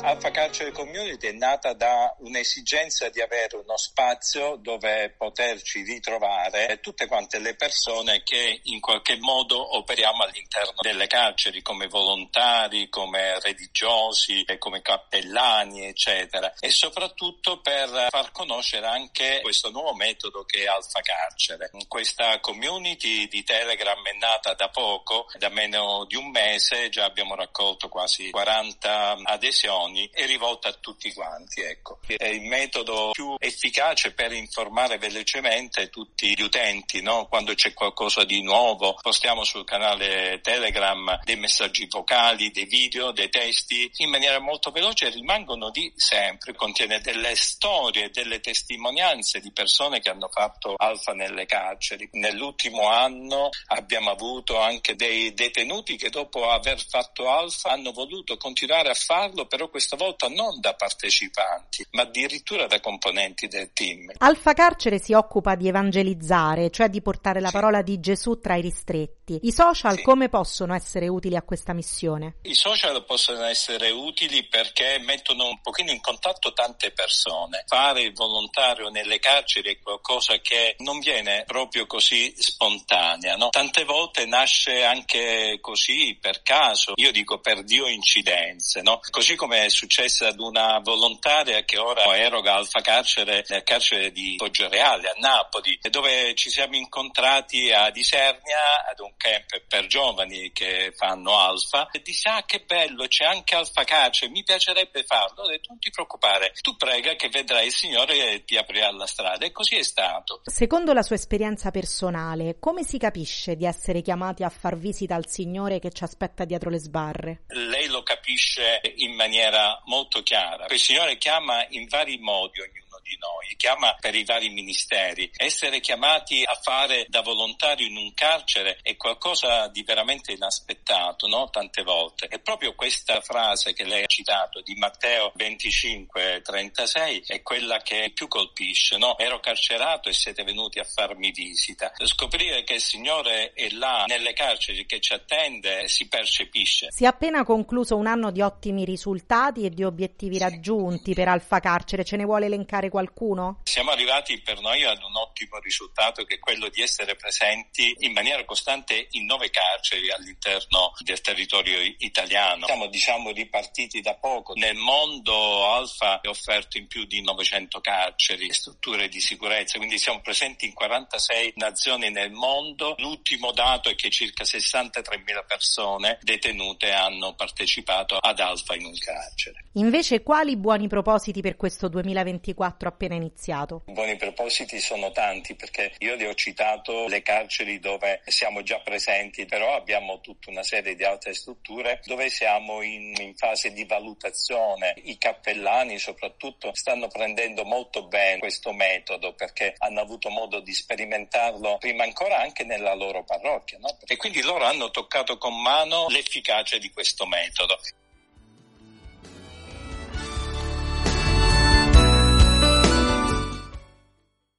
Alfa 0.05 0.31
Carcere 0.31 0.73
Community 0.73 1.27
è 1.27 1.31
nata 1.31 1.71
da 1.71 2.13
un'esigenza 2.19 3.07
di 3.07 3.21
avere 3.21 3.55
uno 3.55 3.77
spazio 3.77 4.57
dove 4.57 5.15
poterci 5.17 5.81
ritrovare 5.81 6.81
tutte 6.81 7.07
quante 7.07 7.39
le 7.39 7.55
persone 7.55 8.21
che 8.21 8.59
in 8.63 8.81
qualche 8.81 9.15
modo 9.15 9.77
operiamo 9.77 10.23
all'interno 10.23 10.73
delle 10.81 11.07
carceri 11.07 11.61
come 11.61 11.87
volontari, 11.87 12.89
come 12.89 13.39
religiosi, 13.39 14.43
come 14.59 14.81
cappellani, 14.81 15.85
eccetera. 15.85 16.53
E 16.59 16.69
soprattutto 16.69 17.61
per 17.61 18.07
far 18.09 18.33
conoscere 18.33 18.85
anche 18.85 19.39
questo 19.41 19.71
nuovo 19.71 19.93
metodo 19.93 20.43
che 20.43 20.63
è 20.63 20.67
Alfa 20.67 20.99
Carcere. 20.99 21.71
Questa 21.87 22.41
community 22.41 23.29
di 23.29 23.41
Telegram 23.43 24.05
è 24.05 24.17
nata 24.17 24.53
da 24.53 24.67
poco, 24.67 25.27
da 25.37 25.47
meno 25.47 26.03
di 26.09 26.17
un 26.17 26.29
mese, 26.29 26.89
già 26.89 27.05
abbiamo 27.05 27.35
raccolto 27.35 27.87
quasi 27.87 28.31
40 28.31 29.21
adesioni, 29.23 29.91
è 30.11 30.25
rivolta 30.25 30.69
a 30.69 30.73
tutti 30.73 31.13
quanti, 31.13 31.61
ecco. 31.61 31.99
È 32.05 32.27
il 32.27 32.41
metodo 32.41 33.11
più 33.11 33.35
efficace 33.37 34.13
per 34.13 34.31
informare 34.31 34.97
velocemente 34.97 35.89
tutti 35.89 36.33
gli 36.35 36.41
utenti, 36.41 37.01
no? 37.01 37.27
Quando 37.27 37.53
c'è 37.53 37.73
qualcosa 37.73 38.23
di 38.23 38.41
nuovo, 38.41 38.97
postiamo 39.01 39.43
sul 39.43 39.65
canale 39.65 40.39
Telegram 40.41 41.19
dei 41.23 41.37
messaggi 41.37 41.87
vocali, 41.89 42.51
dei 42.51 42.65
video, 42.65 43.11
dei 43.11 43.29
testi, 43.29 43.89
in 43.97 44.09
maniera 44.09 44.39
molto 44.39 44.71
veloce 44.71 45.09
rimangono 45.09 45.69
di 45.69 45.91
sempre, 45.95 46.53
contiene 46.55 46.99
delle 46.99 47.35
storie, 47.35 48.09
delle 48.09 48.39
testimonianze 48.39 49.39
di 49.39 49.51
persone 49.51 49.99
che 49.99 50.09
hanno 50.09 50.29
fatto 50.29 50.73
alfa 50.77 51.13
nelle 51.13 51.45
carceri. 51.45 52.09
Nell'ultimo 52.13 52.87
anno 52.87 53.49
abbiamo 53.67 54.11
avuto 54.11 54.59
anche 54.59 54.95
dei 54.95 55.33
detenuti 55.33 55.97
che 55.97 56.09
dopo 56.09 56.49
aver 56.49 56.83
fatto 56.83 57.29
alfa 57.29 57.71
hanno 57.71 57.91
voluto 57.91 58.37
continuare 58.37 58.89
a 58.89 58.93
farlo, 58.93 59.45
però 59.45 59.69
questa 59.83 59.97
volta 59.97 60.27
non 60.29 60.61
da 60.61 60.73
partecipanti, 60.75 61.85
ma 61.91 62.03
addirittura 62.03 62.67
da 62.67 62.79
componenti 62.79 63.47
del 63.47 63.71
team. 63.73 64.11
Alfa 64.17 64.53
Carcere 64.53 64.97
si 64.97 65.11
occupa 65.11 65.55
di 65.55 65.67
evangelizzare, 65.67 66.69
cioè 66.69 66.87
di 66.87 67.01
portare 67.01 67.41
la 67.41 67.51
parola 67.51 67.81
di 67.81 67.99
Gesù 67.99 68.39
tra 68.39 68.55
i 68.55 68.61
ristretti. 68.61 69.22
I 69.25 69.51
social 69.53 69.95
sì. 69.95 70.01
come 70.01 70.27
possono 70.27 70.75
essere 70.75 71.07
utili 71.07 71.37
a 71.37 71.43
questa 71.43 71.71
missione? 71.71 72.35
I 72.41 72.53
social 72.53 73.05
possono 73.05 73.43
essere 73.43 73.89
utili 73.89 74.45
perché 74.47 74.99
mettono 74.99 75.47
un 75.47 75.61
pochino 75.61 75.91
in 75.91 76.01
contatto 76.01 76.51
tante 76.51 76.91
persone. 76.91 77.63
Fare 77.65 78.01
il 78.01 78.13
volontario 78.13 78.89
nelle 78.89 79.19
carceri 79.19 79.75
è 79.75 79.79
qualcosa 79.79 80.39
che 80.39 80.75
non 80.79 80.99
viene 80.99 81.43
proprio 81.45 81.85
così 81.85 82.33
spontanea, 82.37 83.37
no? 83.37 83.47
Tante 83.49 83.85
volte 83.85 84.25
nasce 84.25 84.83
anche 84.83 85.57
così 85.61 86.17
per 86.19 86.41
caso, 86.41 86.91
io 86.95 87.13
dico 87.13 87.39
per 87.39 87.63
Dio 87.63 87.87
incidenze, 87.87 88.81
no? 88.81 88.99
Così 89.09 89.35
come 89.35 89.65
è 89.65 89.69
successo 89.69 90.25
ad 90.25 90.39
una 90.39 90.79
volontaria 90.79 91.63
che 91.63 91.77
ora 91.77 92.17
eroga 92.17 92.55
Alfa 92.55 92.81
Carcere 92.81 93.45
nel 93.47 93.63
carcere 93.63 94.11
di 94.11 94.35
Poggioreale 94.35 95.07
a 95.07 95.13
Napoli, 95.17 95.79
dove 95.89 96.35
ci 96.35 96.49
siamo 96.49 96.75
incontrati 96.75 97.71
a 97.71 97.89
Disernia 97.89 98.85
ad 98.89 98.99
un 98.99 99.11
camp 99.17 99.63
per 99.67 99.87
giovani 99.87 100.51
che 100.51 100.93
fanno 100.95 101.37
Alfa 101.37 101.89
e 101.91 102.01
disse 102.01 102.29
ah 102.29 102.43
che 102.43 102.63
bello 102.65 103.07
c'è 103.07 103.25
anche 103.25 103.55
Alfa 103.55 103.83
Carcere, 103.83 104.31
mi 104.31 104.43
piacerebbe 104.43 105.03
farlo, 105.03 105.43
ho 105.43 105.47
detto 105.47 105.67
non 105.69 105.79
ti 105.79 105.89
preoccupare, 105.89 106.53
tu 106.61 106.75
prega 106.75 107.15
che 107.15 107.29
vedrai 107.29 107.67
il 107.67 107.73
Signore 107.73 108.33
e 108.33 108.43
ti 108.43 108.57
aprirà 108.57 108.91
la 108.91 109.07
strada 109.07 109.45
e 109.45 109.51
così 109.51 109.75
è 109.75 109.83
stato. 109.83 110.41
Secondo 110.45 110.93
la 110.93 111.01
sua 111.01 111.15
esperienza 111.15 111.71
personale, 111.71 112.57
come 112.59 112.83
si 112.83 112.97
capisce 112.97 113.55
di 113.55 113.65
essere 113.65 114.01
chiamati 114.01 114.43
a 114.43 114.49
far 114.49 114.77
visita 114.77 115.15
al 115.15 115.27
Signore 115.27 115.79
che 115.79 115.91
ci 115.91 116.03
aspetta 116.03 116.45
dietro 116.45 116.69
le 116.69 116.79
sbarre? 116.79 117.43
Lei 117.47 117.87
lo 117.87 118.03
capisce 118.03 118.81
in 118.97 119.13
maniera 119.13 119.81
molto 119.85 120.21
chiara. 120.23 120.65
Il 120.69 120.79
Signore 120.79 121.17
chiama 121.17 121.65
in 121.69 121.87
vari 121.87 122.17
modi 122.17 122.59
ognuno 122.61 122.82
di 123.03 123.17
noi, 123.19 123.55
chiama 123.57 123.95
per 123.99 124.15
i 124.15 124.23
vari 124.23 124.49
ministeri. 124.49 125.29
Essere 125.35 125.79
chiamati 125.79 126.43
a 126.43 126.55
fare 126.55 127.05
da 127.09 127.21
volontario 127.21 127.85
in 127.85 127.97
un 127.97 128.13
carcere 128.13 128.79
è 128.81 128.95
qualcosa 128.95 129.67
di 129.67 129.83
veramente 129.83 130.31
inaspettato, 130.31 131.27
no? 131.27 131.49
Tante 131.49 131.83
volte. 131.83 132.27
E 132.27 132.39
proprio 132.39 132.73
questa 132.73 133.21
frase 133.21 133.73
che 133.73 133.83
lei 133.83 134.03
ha 134.03 134.07
citato 134.07 134.61
di 134.61 134.73
Matteo 134.75 135.31
25, 135.35 136.41
36 136.41 137.23
è 137.27 137.41
quella 137.41 137.79
che 137.79 138.11
più 138.13 138.27
colpisce, 138.27 138.97
no? 138.97 139.17
Ero 139.17 139.39
carcerato 139.39 140.09
e 140.09 140.13
siete 140.13 140.43
venuti 140.43 140.79
a 140.79 140.85
farmi 140.85 141.31
visita. 141.31 141.91
Scoprire 142.03 142.63
che 142.63 142.75
il 142.75 142.81
Signore 142.81 143.51
è 143.53 143.69
là 143.71 144.05
nelle 144.07 144.33
carceri 144.33 144.85
che 144.85 144.99
ci 145.01 145.13
attende 145.13 145.87
si 145.87 146.07
percepisce. 146.07 146.87
Si 146.89 147.03
è 147.03 147.07
appena 147.07 147.43
concluso 147.43 147.97
un 147.97 148.07
anno 148.07 148.31
di 148.31 148.41
ottimi 148.41 148.85
risultati 148.85 149.65
e 149.65 149.69
di 149.69 149.83
obiettivi 149.83 150.37
raggiunti 150.37 151.13
per 151.13 151.27
Alfa 151.27 151.59
Carcere. 151.59 152.05
Ce 152.05 152.15
ne 152.15 152.23
vuole 152.23 152.45
elencare 152.45 152.89
qualcuno? 152.93 153.61
Siamo 153.63 153.89
arrivati 153.89 154.39
per 154.41 154.61
noi 154.61 154.83
ad 154.83 155.01
un 155.01 155.15
ottimo 155.15 155.57
risultato 155.57 156.25
che 156.25 156.35
è 156.35 156.39
quello 156.39 156.69
di 156.69 156.83
essere 156.83 157.15
presenti 157.15 157.95
in 158.01 158.11
maniera 158.11 158.45
costante 158.45 159.07
in 159.11 159.25
nove 159.25 159.49
carceri 159.49 160.11
all'interno 160.11 160.93
del 160.99 161.19
territorio 161.19 161.79
italiano. 161.97 162.67
Siamo 162.67 162.85
diciamo 162.85 163.31
ripartiti 163.31 163.99
da 163.99 164.13
poco. 164.13 164.53
Nel 164.53 164.75
mondo 164.75 165.65
Alfa 165.71 166.21
è 166.21 166.27
offerto 166.27 166.77
in 166.77 166.85
più 166.85 167.05
di 167.05 167.23
900 167.23 167.81
carceri 167.81 168.53
strutture 168.53 169.09
di 169.09 169.19
sicurezza, 169.19 169.79
quindi 169.79 169.97
siamo 169.97 170.21
presenti 170.21 170.67
in 170.67 170.73
46 170.73 171.53
nazioni 171.55 172.11
nel 172.11 172.31
mondo. 172.31 172.93
L'ultimo 172.99 173.51
dato 173.53 173.89
è 173.89 173.95
che 173.95 174.11
circa 174.11 174.43
63.000 174.43 175.45
persone 175.47 176.19
detenute 176.21 176.91
hanno 176.91 177.33
partecipato 177.33 178.17
ad 178.17 178.39
Alfa 178.39 178.75
in 178.75 178.85
un 178.85 178.97
carcere. 178.99 179.65
Invece 179.73 180.21
quali 180.21 180.55
buoni 180.57 180.87
propositi 180.87 181.41
per 181.41 181.55
questo 181.55 181.87
2024 181.87 182.82
nostro 182.83 182.89
appena 182.89 183.15
iniziato? 183.15 183.83
I 183.87 183.93
buoni 183.93 184.15
propositi 184.17 184.79
sono 184.79 185.11
tanti 185.11 185.55
perché 185.55 185.93
io 185.99 186.15
li 186.15 186.25
ho 186.25 186.33
citato 186.33 187.07
le 187.07 187.21
carceri 187.21 187.79
dove 187.79 188.21
siamo 188.25 188.61
già 188.63 188.79
presenti, 188.79 189.45
però 189.45 189.75
abbiamo 189.75 190.19
tutta 190.19 190.49
una 190.49 190.63
serie 190.63 190.95
di 190.95 191.03
altre 191.03 191.33
strutture 191.33 192.01
dove 192.05 192.29
siamo 192.29 192.81
in, 192.81 193.13
in 193.19 193.35
fase 193.35 193.71
di 193.71 193.85
valutazione. 193.85 194.93
I 195.03 195.17
cappellani 195.17 195.97
soprattutto 195.97 196.71
stanno 196.73 197.07
prendendo 197.07 197.63
molto 197.63 198.07
bene 198.07 198.39
questo 198.39 198.73
metodo 198.73 199.33
perché 199.33 199.75
hanno 199.77 200.01
avuto 200.01 200.29
modo 200.29 200.59
di 200.59 200.73
sperimentarlo 200.73 201.77
prima 201.77 202.03
ancora 202.03 202.39
anche 202.39 202.63
nella 202.63 202.93
loro 202.93 203.23
parrocchia 203.23 203.77
no? 203.79 203.97
e 204.05 204.17
quindi 204.17 204.41
loro 204.41 204.65
hanno 204.65 204.91
toccato 204.91 205.37
con 205.37 205.59
mano 205.61 206.07
l'efficacia 206.09 206.77
di 206.77 206.89
questo 206.89 207.25
metodo. 207.25 207.77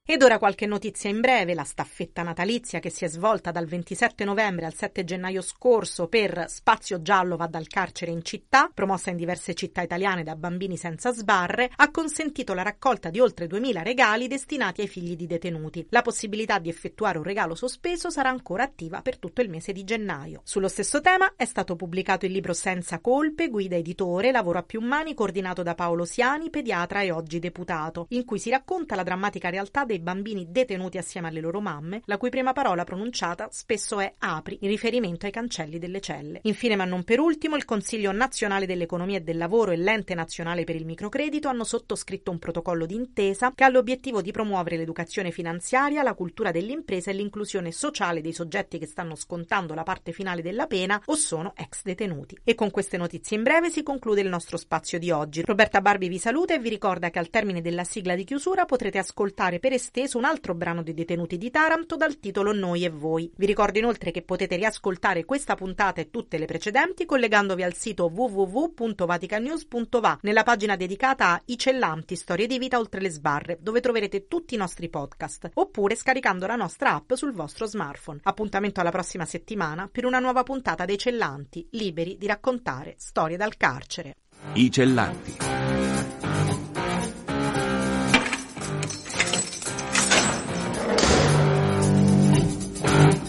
Ed 0.07 0.21
ora 0.21 0.37
qualche 0.37 0.67
notizia 0.67 1.09
in 1.09 1.19
breve, 1.19 1.55
la 1.55 1.63
staffetta 1.63 2.21
natalizia 2.21 2.77
che 2.77 2.91
si 2.91 3.05
è 3.05 3.07
svolta 3.07 3.49
dal 3.49 3.65
27 3.65 4.23
novembre 4.23 4.67
al 4.67 4.75
7 4.75 5.03
gennaio 5.03 5.41
scorso 5.41 6.07
per 6.07 6.45
Spazio 6.47 7.01
Giallo 7.01 7.37
va 7.37 7.47
dal 7.47 7.65
carcere 7.65 8.11
in 8.11 8.23
città, 8.23 8.69
promossa 8.71 9.09
in 9.09 9.17
diverse 9.17 9.55
città 9.55 9.81
italiane 9.81 10.21
da 10.21 10.35
bambini 10.35 10.77
senza 10.77 11.11
sbarre, 11.11 11.71
ha 11.75 11.89
consentito 11.89 12.53
la 12.53 12.61
raccolta 12.61 13.09
di 13.09 13.19
oltre 13.19 13.47
2000 13.47 13.81
regali 13.81 14.27
destinati 14.27 14.81
ai 14.81 14.87
figli 14.87 15.15
di 15.15 15.25
detenuti. 15.25 15.87
La 15.89 16.03
possibilità 16.03 16.59
di 16.59 16.69
effettuare 16.69 17.17
un 17.17 17.23
regalo 17.23 17.55
sospeso 17.55 18.11
sarà 18.11 18.29
ancora 18.29 18.61
attiva 18.61 19.01
per 19.01 19.17
tutto 19.17 19.41
il 19.41 19.49
mese 19.49 19.71
di 19.71 19.83
gennaio. 19.83 20.41
Sullo 20.43 20.67
stesso 20.67 21.01
tema 21.01 21.33
è 21.35 21.45
stato 21.45 21.75
pubblicato 21.75 22.27
il 22.27 22.31
libro 22.31 22.53
Senza 22.53 22.99
colpe, 22.99 23.49
guida 23.49 23.75
editore, 23.75 24.29
lavoro 24.29 24.59
a 24.59 24.63
più 24.63 24.81
mani 24.81 25.15
coordinato 25.15 25.63
da 25.63 25.73
Paolo 25.73 26.05
Siani, 26.05 26.51
pediatra 26.51 27.01
e 27.01 27.09
oggi 27.09 27.39
deputato, 27.39 28.05
in 28.09 28.23
cui 28.23 28.37
si 28.37 28.51
racconta 28.51 28.93
la 28.93 29.01
drammatica 29.01 29.49
realtà 29.49 29.83
dei 29.83 29.93
dei 29.95 29.99
bambini 29.99 30.47
detenuti 30.49 30.97
assieme 30.97 31.29
alle 31.29 31.39
loro 31.39 31.61
mamme, 31.61 32.01
la 32.05 32.17
cui 32.17 32.29
prima 32.29 32.51
parola 32.51 32.83
pronunciata 32.83 33.47
spesso 33.51 33.99
è 33.99 34.13
apri, 34.19 34.57
in 34.61 34.69
riferimento 34.69 35.25
ai 35.25 35.31
cancelli 35.31 35.79
delle 35.79 36.01
celle. 36.01 36.39
Infine, 36.43 36.75
ma 36.75 36.85
non 36.85 37.03
per 37.03 37.19
ultimo, 37.19 37.55
il 37.55 37.65
Consiglio 37.65 38.11
nazionale 38.11 38.65
dell'economia 38.65 39.17
e 39.17 39.21
del 39.21 39.37
lavoro 39.37 39.71
e 39.71 39.77
l'Ente 39.77 40.13
nazionale 40.13 40.63
per 40.65 40.75
il 40.75 40.85
microcredito 40.85 41.47
hanno 41.47 41.63
sottoscritto 41.63 42.31
un 42.31 42.39
protocollo 42.39 42.85
d'intesa 42.85 43.53
che 43.55 43.63
ha 43.63 43.69
l'obiettivo 43.69 44.21
di 44.21 44.31
promuovere 44.31 44.77
l'educazione 44.77 45.31
finanziaria, 45.31 46.03
la 46.03 46.13
cultura 46.13 46.51
dell'impresa 46.51 47.11
e 47.11 47.13
l'inclusione 47.13 47.71
sociale 47.71 48.21
dei 48.21 48.33
soggetti 48.33 48.77
che 48.77 48.85
stanno 48.85 49.15
scontando 49.15 49.73
la 49.73 49.83
parte 49.83 50.11
finale 50.11 50.41
della 50.41 50.67
pena 50.67 51.01
o 51.05 51.15
sono 51.15 51.53
ex 51.55 51.83
detenuti. 51.83 52.37
E 52.43 52.55
con 52.55 52.71
queste 52.71 52.97
notizie 52.97 53.37
in 53.37 53.43
breve 53.43 53.69
si 53.69 53.83
conclude 53.83 54.21
il 54.21 54.29
nostro 54.29 54.57
spazio 54.57 54.99
di 54.99 55.11
oggi. 55.11 55.43
Roberta 55.45 55.81
Barbi 55.81 56.09
vi 56.09 56.19
saluta 56.19 56.53
e 56.53 56.59
vi 56.59 56.69
ricorda 56.69 57.09
che 57.09 57.19
al 57.19 57.29
termine 57.29 57.61
della 57.61 57.83
sigla 57.83 58.15
di 58.15 58.23
chiusura 58.23 58.65
potrete 58.65 58.97
ascoltare 58.97 59.59
per 59.59 59.71
esteso 59.85 60.17
un 60.17 60.25
altro 60.25 60.55
brano 60.55 60.81
dei 60.81 60.95
detenuti 60.95 61.37
di 61.37 61.51
Taranto 61.51 61.95
dal 61.95 62.19
titolo 62.19 62.51
Noi 62.51 62.83
e 62.83 62.89
voi. 62.89 63.31
Vi 63.35 63.45
ricordo 63.45 63.77
inoltre 63.77 64.09
che 64.09 64.23
potete 64.23 64.55
riascoltare 64.55 65.25
questa 65.25 65.53
puntata 65.53 66.01
e 66.01 66.09
tutte 66.09 66.39
le 66.39 66.45
precedenti 66.45 67.05
collegandovi 67.05 67.61
al 67.61 67.75
sito 67.75 68.05
www.vaticanews.va 68.05 70.17
nella 70.21 70.41
pagina 70.41 70.75
dedicata 70.75 71.29
a 71.29 71.41
I 71.45 71.57
Cellanti, 71.57 72.15
storie 72.15 72.47
di 72.47 72.57
vita 72.57 72.79
oltre 72.79 72.99
le 72.99 73.11
sbarre, 73.11 73.59
dove 73.61 73.79
troverete 73.79 74.27
tutti 74.27 74.55
i 74.55 74.57
nostri 74.57 74.89
podcast, 74.89 75.51
oppure 75.53 75.95
scaricando 75.95 76.47
la 76.47 76.55
nostra 76.55 76.95
app 76.95 77.13
sul 77.13 77.33
vostro 77.33 77.67
smartphone. 77.67 78.21
Appuntamento 78.23 78.81
alla 78.81 78.91
prossima 78.91 79.25
settimana 79.25 79.87
per 79.91 80.05
una 80.05 80.19
nuova 80.19 80.41
puntata 80.41 80.85
dei 80.85 80.97
Cellanti, 80.97 81.67
liberi 81.71 82.17
di 82.17 82.25
raccontare 82.25 82.95
storie 82.97 83.37
dal 83.37 83.55
carcere. 83.55 84.15
I 84.53 84.71
Cellanti. 84.71 86.34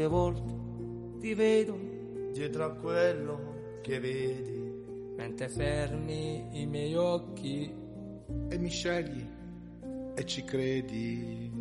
Quante 0.00 0.06
volte 0.06 1.18
ti 1.18 1.34
vedo 1.34 1.78
dietro 2.32 2.64
a 2.64 2.70
quello 2.70 3.80
che 3.82 4.00
vedi, 4.00 5.14
mentre 5.14 5.48
fermi 5.48 6.62
i 6.62 6.64
miei 6.64 6.94
occhi 6.94 7.70
e 8.48 8.58
mi 8.58 8.70
scegli 8.70 9.26
e 10.14 10.24
ci 10.24 10.42
credi. 10.42 11.52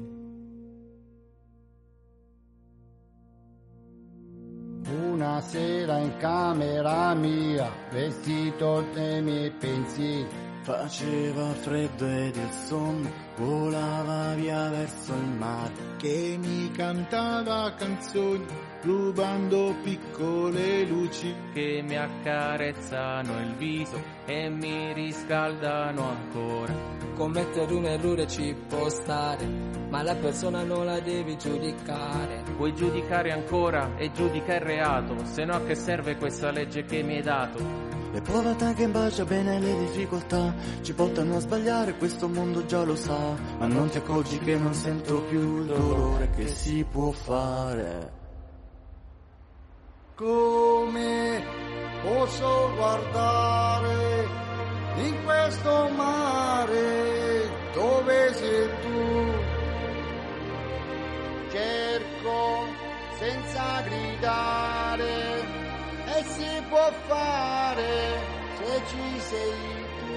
Una 4.88 5.42
sera 5.42 5.98
in 5.98 6.16
camera 6.18 7.14
mia, 7.16 7.70
vestito 7.92 8.86
dei 8.94 9.22
miei 9.22 9.52
pensieri, 9.52 10.49
Faceva 10.62 11.54
freddo 11.54 12.06
ed 12.06 12.36
il 12.36 12.52
sonno 12.52 13.10
volava 13.38 14.34
via 14.36 14.70
verso 14.70 15.14
il 15.14 15.30
mare. 15.38 15.72
Che 15.98 16.38
mi 16.38 16.70
cantava 16.72 17.74
canzoni 17.76 18.46
rubando 18.82 19.74
piccole 19.82 20.84
luci. 20.84 21.34
Che 21.54 21.82
mi 21.84 21.98
accarezzano 21.98 23.40
il 23.40 23.56
viso 23.56 24.02
e 24.26 24.50
mi 24.50 24.94
riscaldano 24.94 26.10
ancora. 26.10 26.74
Commettere 27.16 27.74
un 27.74 27.86
errore 27.86 28.28
ci 28.28 28.56
può 28.68 28.88
stare, 28.90 29.46
ma 29.90 30.04
la 30.04 30.16
persona 30.16 30.64
non 30.64 30.86
la 30.86 31.00
devi 31.00 31.38
giudicare. 31.38 32.44
Puoi 32.56 32.74
giudicare 32.74 33.32
ancora 33.32 33.98
e 33.98 34.12
giudica 34.12 34.56
il 34.56 34.62
reato, 34.62 35.26
se 35.26 35.46
no 35.46 35.54
a 35.54 35.64
che 35.64 35.76
serve 35.76 36.16
questa 36.18 36.52
legge 36.52 36.84
che 36.84 37.02
mi 37.02 37.16
hai 37.16 37.22
dato? 37.22 37.89
Le 38.12 38.22
povertà 38.22 38.74
che 38.74 38.88
bacia 38.88 39.24
bene 39.24 39.60
le 39.60 39.78
difficoltà 39.78 40.56
ci 40.82 40.94
portano 40.94 41.36
a 41.36 41.40
sbagliare, 41.40 41.96
questo 41.96 42.28
mondo 42.28 42.66
già 42.66 42.84
lo 42.84 42.96
sa, 42.96 43.36
ma 43.60 43.68
non 43.68 43.88
ti 43.90 43.98
accorgi 43.98 44.40
che 44.40 44.58
non 44.58 44.74
sento 44.74 45.22
più 45.24 45.60
il 45.60 45.66
dolore 45.68 46.32
che 46.36 46.48
si 46.48 46.84
può 46.90 47.12
fare. 47.12 48.12
Come 50.16 51.44
posso 52.02 52.72
guardare 52.76 54.28
in 54.96 55.16
questo 55.24 55.90
mare 55.96 57.50
dove 57.76 58.34
sei 58.34 58.70
tu? 58.82 59.32
Cerco 61.52 62.66
senza 63.20 63.82
gridare 63.82 65.42
e 66.06 66.24
si 66.24 66.64
può 66.70 66.92
fare 67.06 67.29
ci 68.88 69.20
sei 69.20 69.54
tu. 69.98 70.10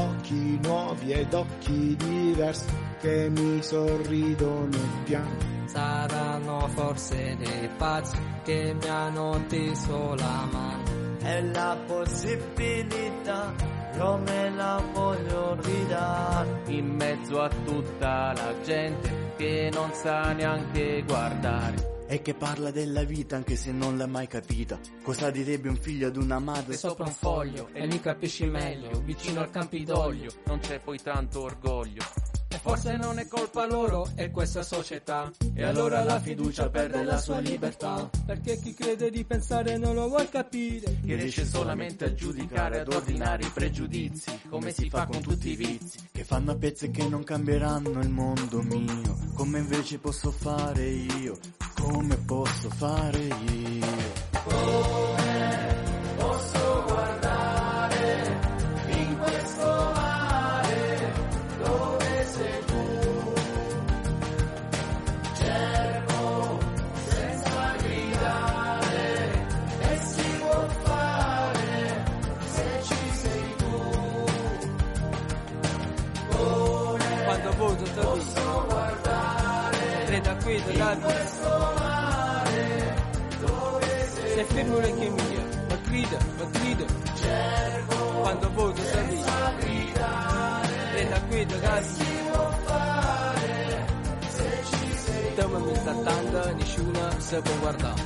Occhi 0.00 0.58
nuovi 0.62 1.12
ed 1.12 1.32
occhi 1.32 1.96
diversi 1.96 2.66
che 3.00 3.28
mi 3.30 3.62
sorridono 3.62 4.76
piangono. 5.04 5.54
Saranno 5.66 6.68
forse 6.68 7.36
dei 7.36 7.68
pazzi 7.76 8.16
che 8.44 8.74
mi 8.80 8.88
hanno 8.88 9.44
teso 9.48 10.14
la 10.14 10.48
mano. 10.50 10.84
È 11.20 11.42
la 11.42 11.76
possibilità, 11.86 13.52
io 13.96 14.16
me 14.18 14.50
la 14.50 14.82
voglio 14.92 15.56
ridare. 15.60 16.62
In 16.66 16.94
mezzo 16.94 17.40
a 17.40 17.48
tutta 17.64 18.32
la 18.32 18.54
gente 18.62 19.32
che 19.36 19.70
non 19.72 19.90
sa 19.92 20.32
neanche 20.32 21.02
guardare 21.06 21.85
e 22.06 22.22
che 22.22 22.34
parla 22.34 22.70
della 22.70 23.04
vita 23.04 23.36
anche 23.36 23.56
se 23.56 23.72
non 23.72 23.96
l'ha 23.96 24.06
mai 24.06 24.26
capita. 24.26 24.78
Cosa 25.02 25.30
direbbe 25.30 25.68
un 25.68 25.76
figlio 25.76 26.08
ad 26.08 26.16
una 26.16 26.38
madre? 26.38 26.74
E 26.74 26.76
sopra 26.76 27.06
un 27.06 27.12
foglio 27.12 27.68
e 27.72 27.86
mi 27.86 28.00
capisci 28.00 28.46
meglio, 28.46 29.00
vicino 29.00 29.40
al 29.40 29.50
Campidoglio, 29.50 30.30
non 30.44 30.58
c'è 30.60 30.78
poi 30.78 31.00
tanto 31.02 31.42
orgoglio. 31.42 32.02
E 32.48 32.58
forse 32.58 32.96
non 32.96 33.18
è 33.18 33.26
colpa 33.26 33.66
loro, 33.66 34.08
è 34.14 34.30
questa 34.30 34.62
società. 34.62 35.30
E 35.52 35.62
allora 35.62 36.02
la 36.04 36.20
fiducia 36.20 36.70
perde 36.70 37.02
la 37.02 37.18
sua 37.18 37.38
libertà. 37.38 38.08
Perché 38.24 38.58
chi 38.58 38.72
crede 38.72 39.10
di 39.10 39.24
pensare 39.24 39.76
non 39.76 39.94
lo 39.94 40.08
vuol 40.08 40.28
capire. 40.30 41.00
Che 41.04 41.14
riesce 41.16 41.44
solamente 41.44 42.04
a 42.04 42.14
giudicare, 42.14 42.80
ad 42.80 42.92
ordinare 42.92 43.44
i 43.44 43.50
pregiudizi, 43.52 44.40
come 44.48 44.70
si 44.70 44.88
fa 44.88 45.06
con 45.06 45.20
tutti 45.20 45.50
i 45.50 45.56
vizi. 45.56 45.98
Che 46.12 46.24
fanno 46.24 46.52
a 46.52 46.56
pezzi 46.56 46.90
che 46.90 47.06
non 47.08 47.24
cambieranno 47.24 48.00
il 48.00 48.10
mondo 48.10 48.62
mio. 48.62 49.18
Come 49.34 49.58
invece 49.58 49.98
posso 49.98 50.30
fare 50.30 50.88
io? 50.88 51.38
Come 51.80 52.16
posso 52.26 52.68
fare 52.70 53.18
io? 53.18 53.86
Come 54.44 55.76
posso 56.16 56.84
guardare 56.86 58.38
in 58.88 59.18
questo 59.18 59.66
mare 59.94 61.12
dove 61.62 62.26
sei 62.32 62.64
tu? 62.66 63.32
Cerco 65.34 66.58
senza 67.08 67.74
gridare 67.82 69.46
e 69.80 69.98
si 70.00 70.28
può 70.38 70.66
fare 70.82 72.04
se 72.52 72.80
ci 72.82 73.10
sei 73.12 73.54
tu. 73.56 73.80
Come 76.36 77.24
quando 77.24 77.50
voto 77.56 77.84
posso 78.00 78.64
guardare 78.68 79.16
qui 80.42 80.62
dal 80.76 80.96
le 84.62 84.94
che 84.94 85.10
mia 85.10 85.44
ma 85.68 85.76
grida 85.86 86.18
ma 86.38 86.44
grida. 86.58 86.84
Cerco 87.14 87.96
quando 88.20 88.50
voto 88.52 88.82
senza 88.82 89.52
gridare 89.58 90.74
credo 90.92 91.14
a 91.14 91.20
qui 91.28 91.46
dal 91.46 91.84
si 91.84 92.04
può 92.32 92.50
fare 92.64 93.86
se 94.28 94.62
ci 94.64 94.96
sei 94.96 95.34
tu 95.34 95.48
ma 95.48 95.58
mi 95.58 95.74
sta 95.74 95.94
tanda 95.94 96.52
nessuna 96.52 97.20
se 97.20 97.40
può 97.40 97.54
guardare. 97.60 98.04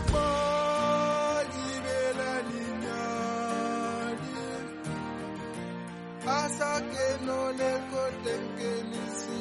Asa 6.32 6.80
que 6.90 7.24
no 7.24 7.50
le 7.52 7.72
corten 7.90 8.42
que 8.56 8.82
ni 8.90 9.04
si 9.18 9.40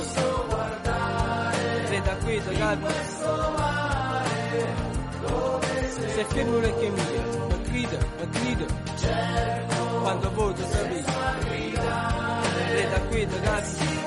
guida, 2.23 2.51
Gabri. 2.53 2.93
Sei 6.13 6.25
femmina 6.25 6.69
che 6.75 6.89
mia, 6.89 7.23
ma 7.47 7.55
grida, 7.63 7.97
ma 8.17 8.25
grida. 8.25 8.65
Quando 10.01 10.31
voglio 10.31 10.65
sapere. 10.67 11.03
Lei 12.73 12.89
da 12.89 12.99
guida, 13.09 13.37
Gabri. 13.39 14.00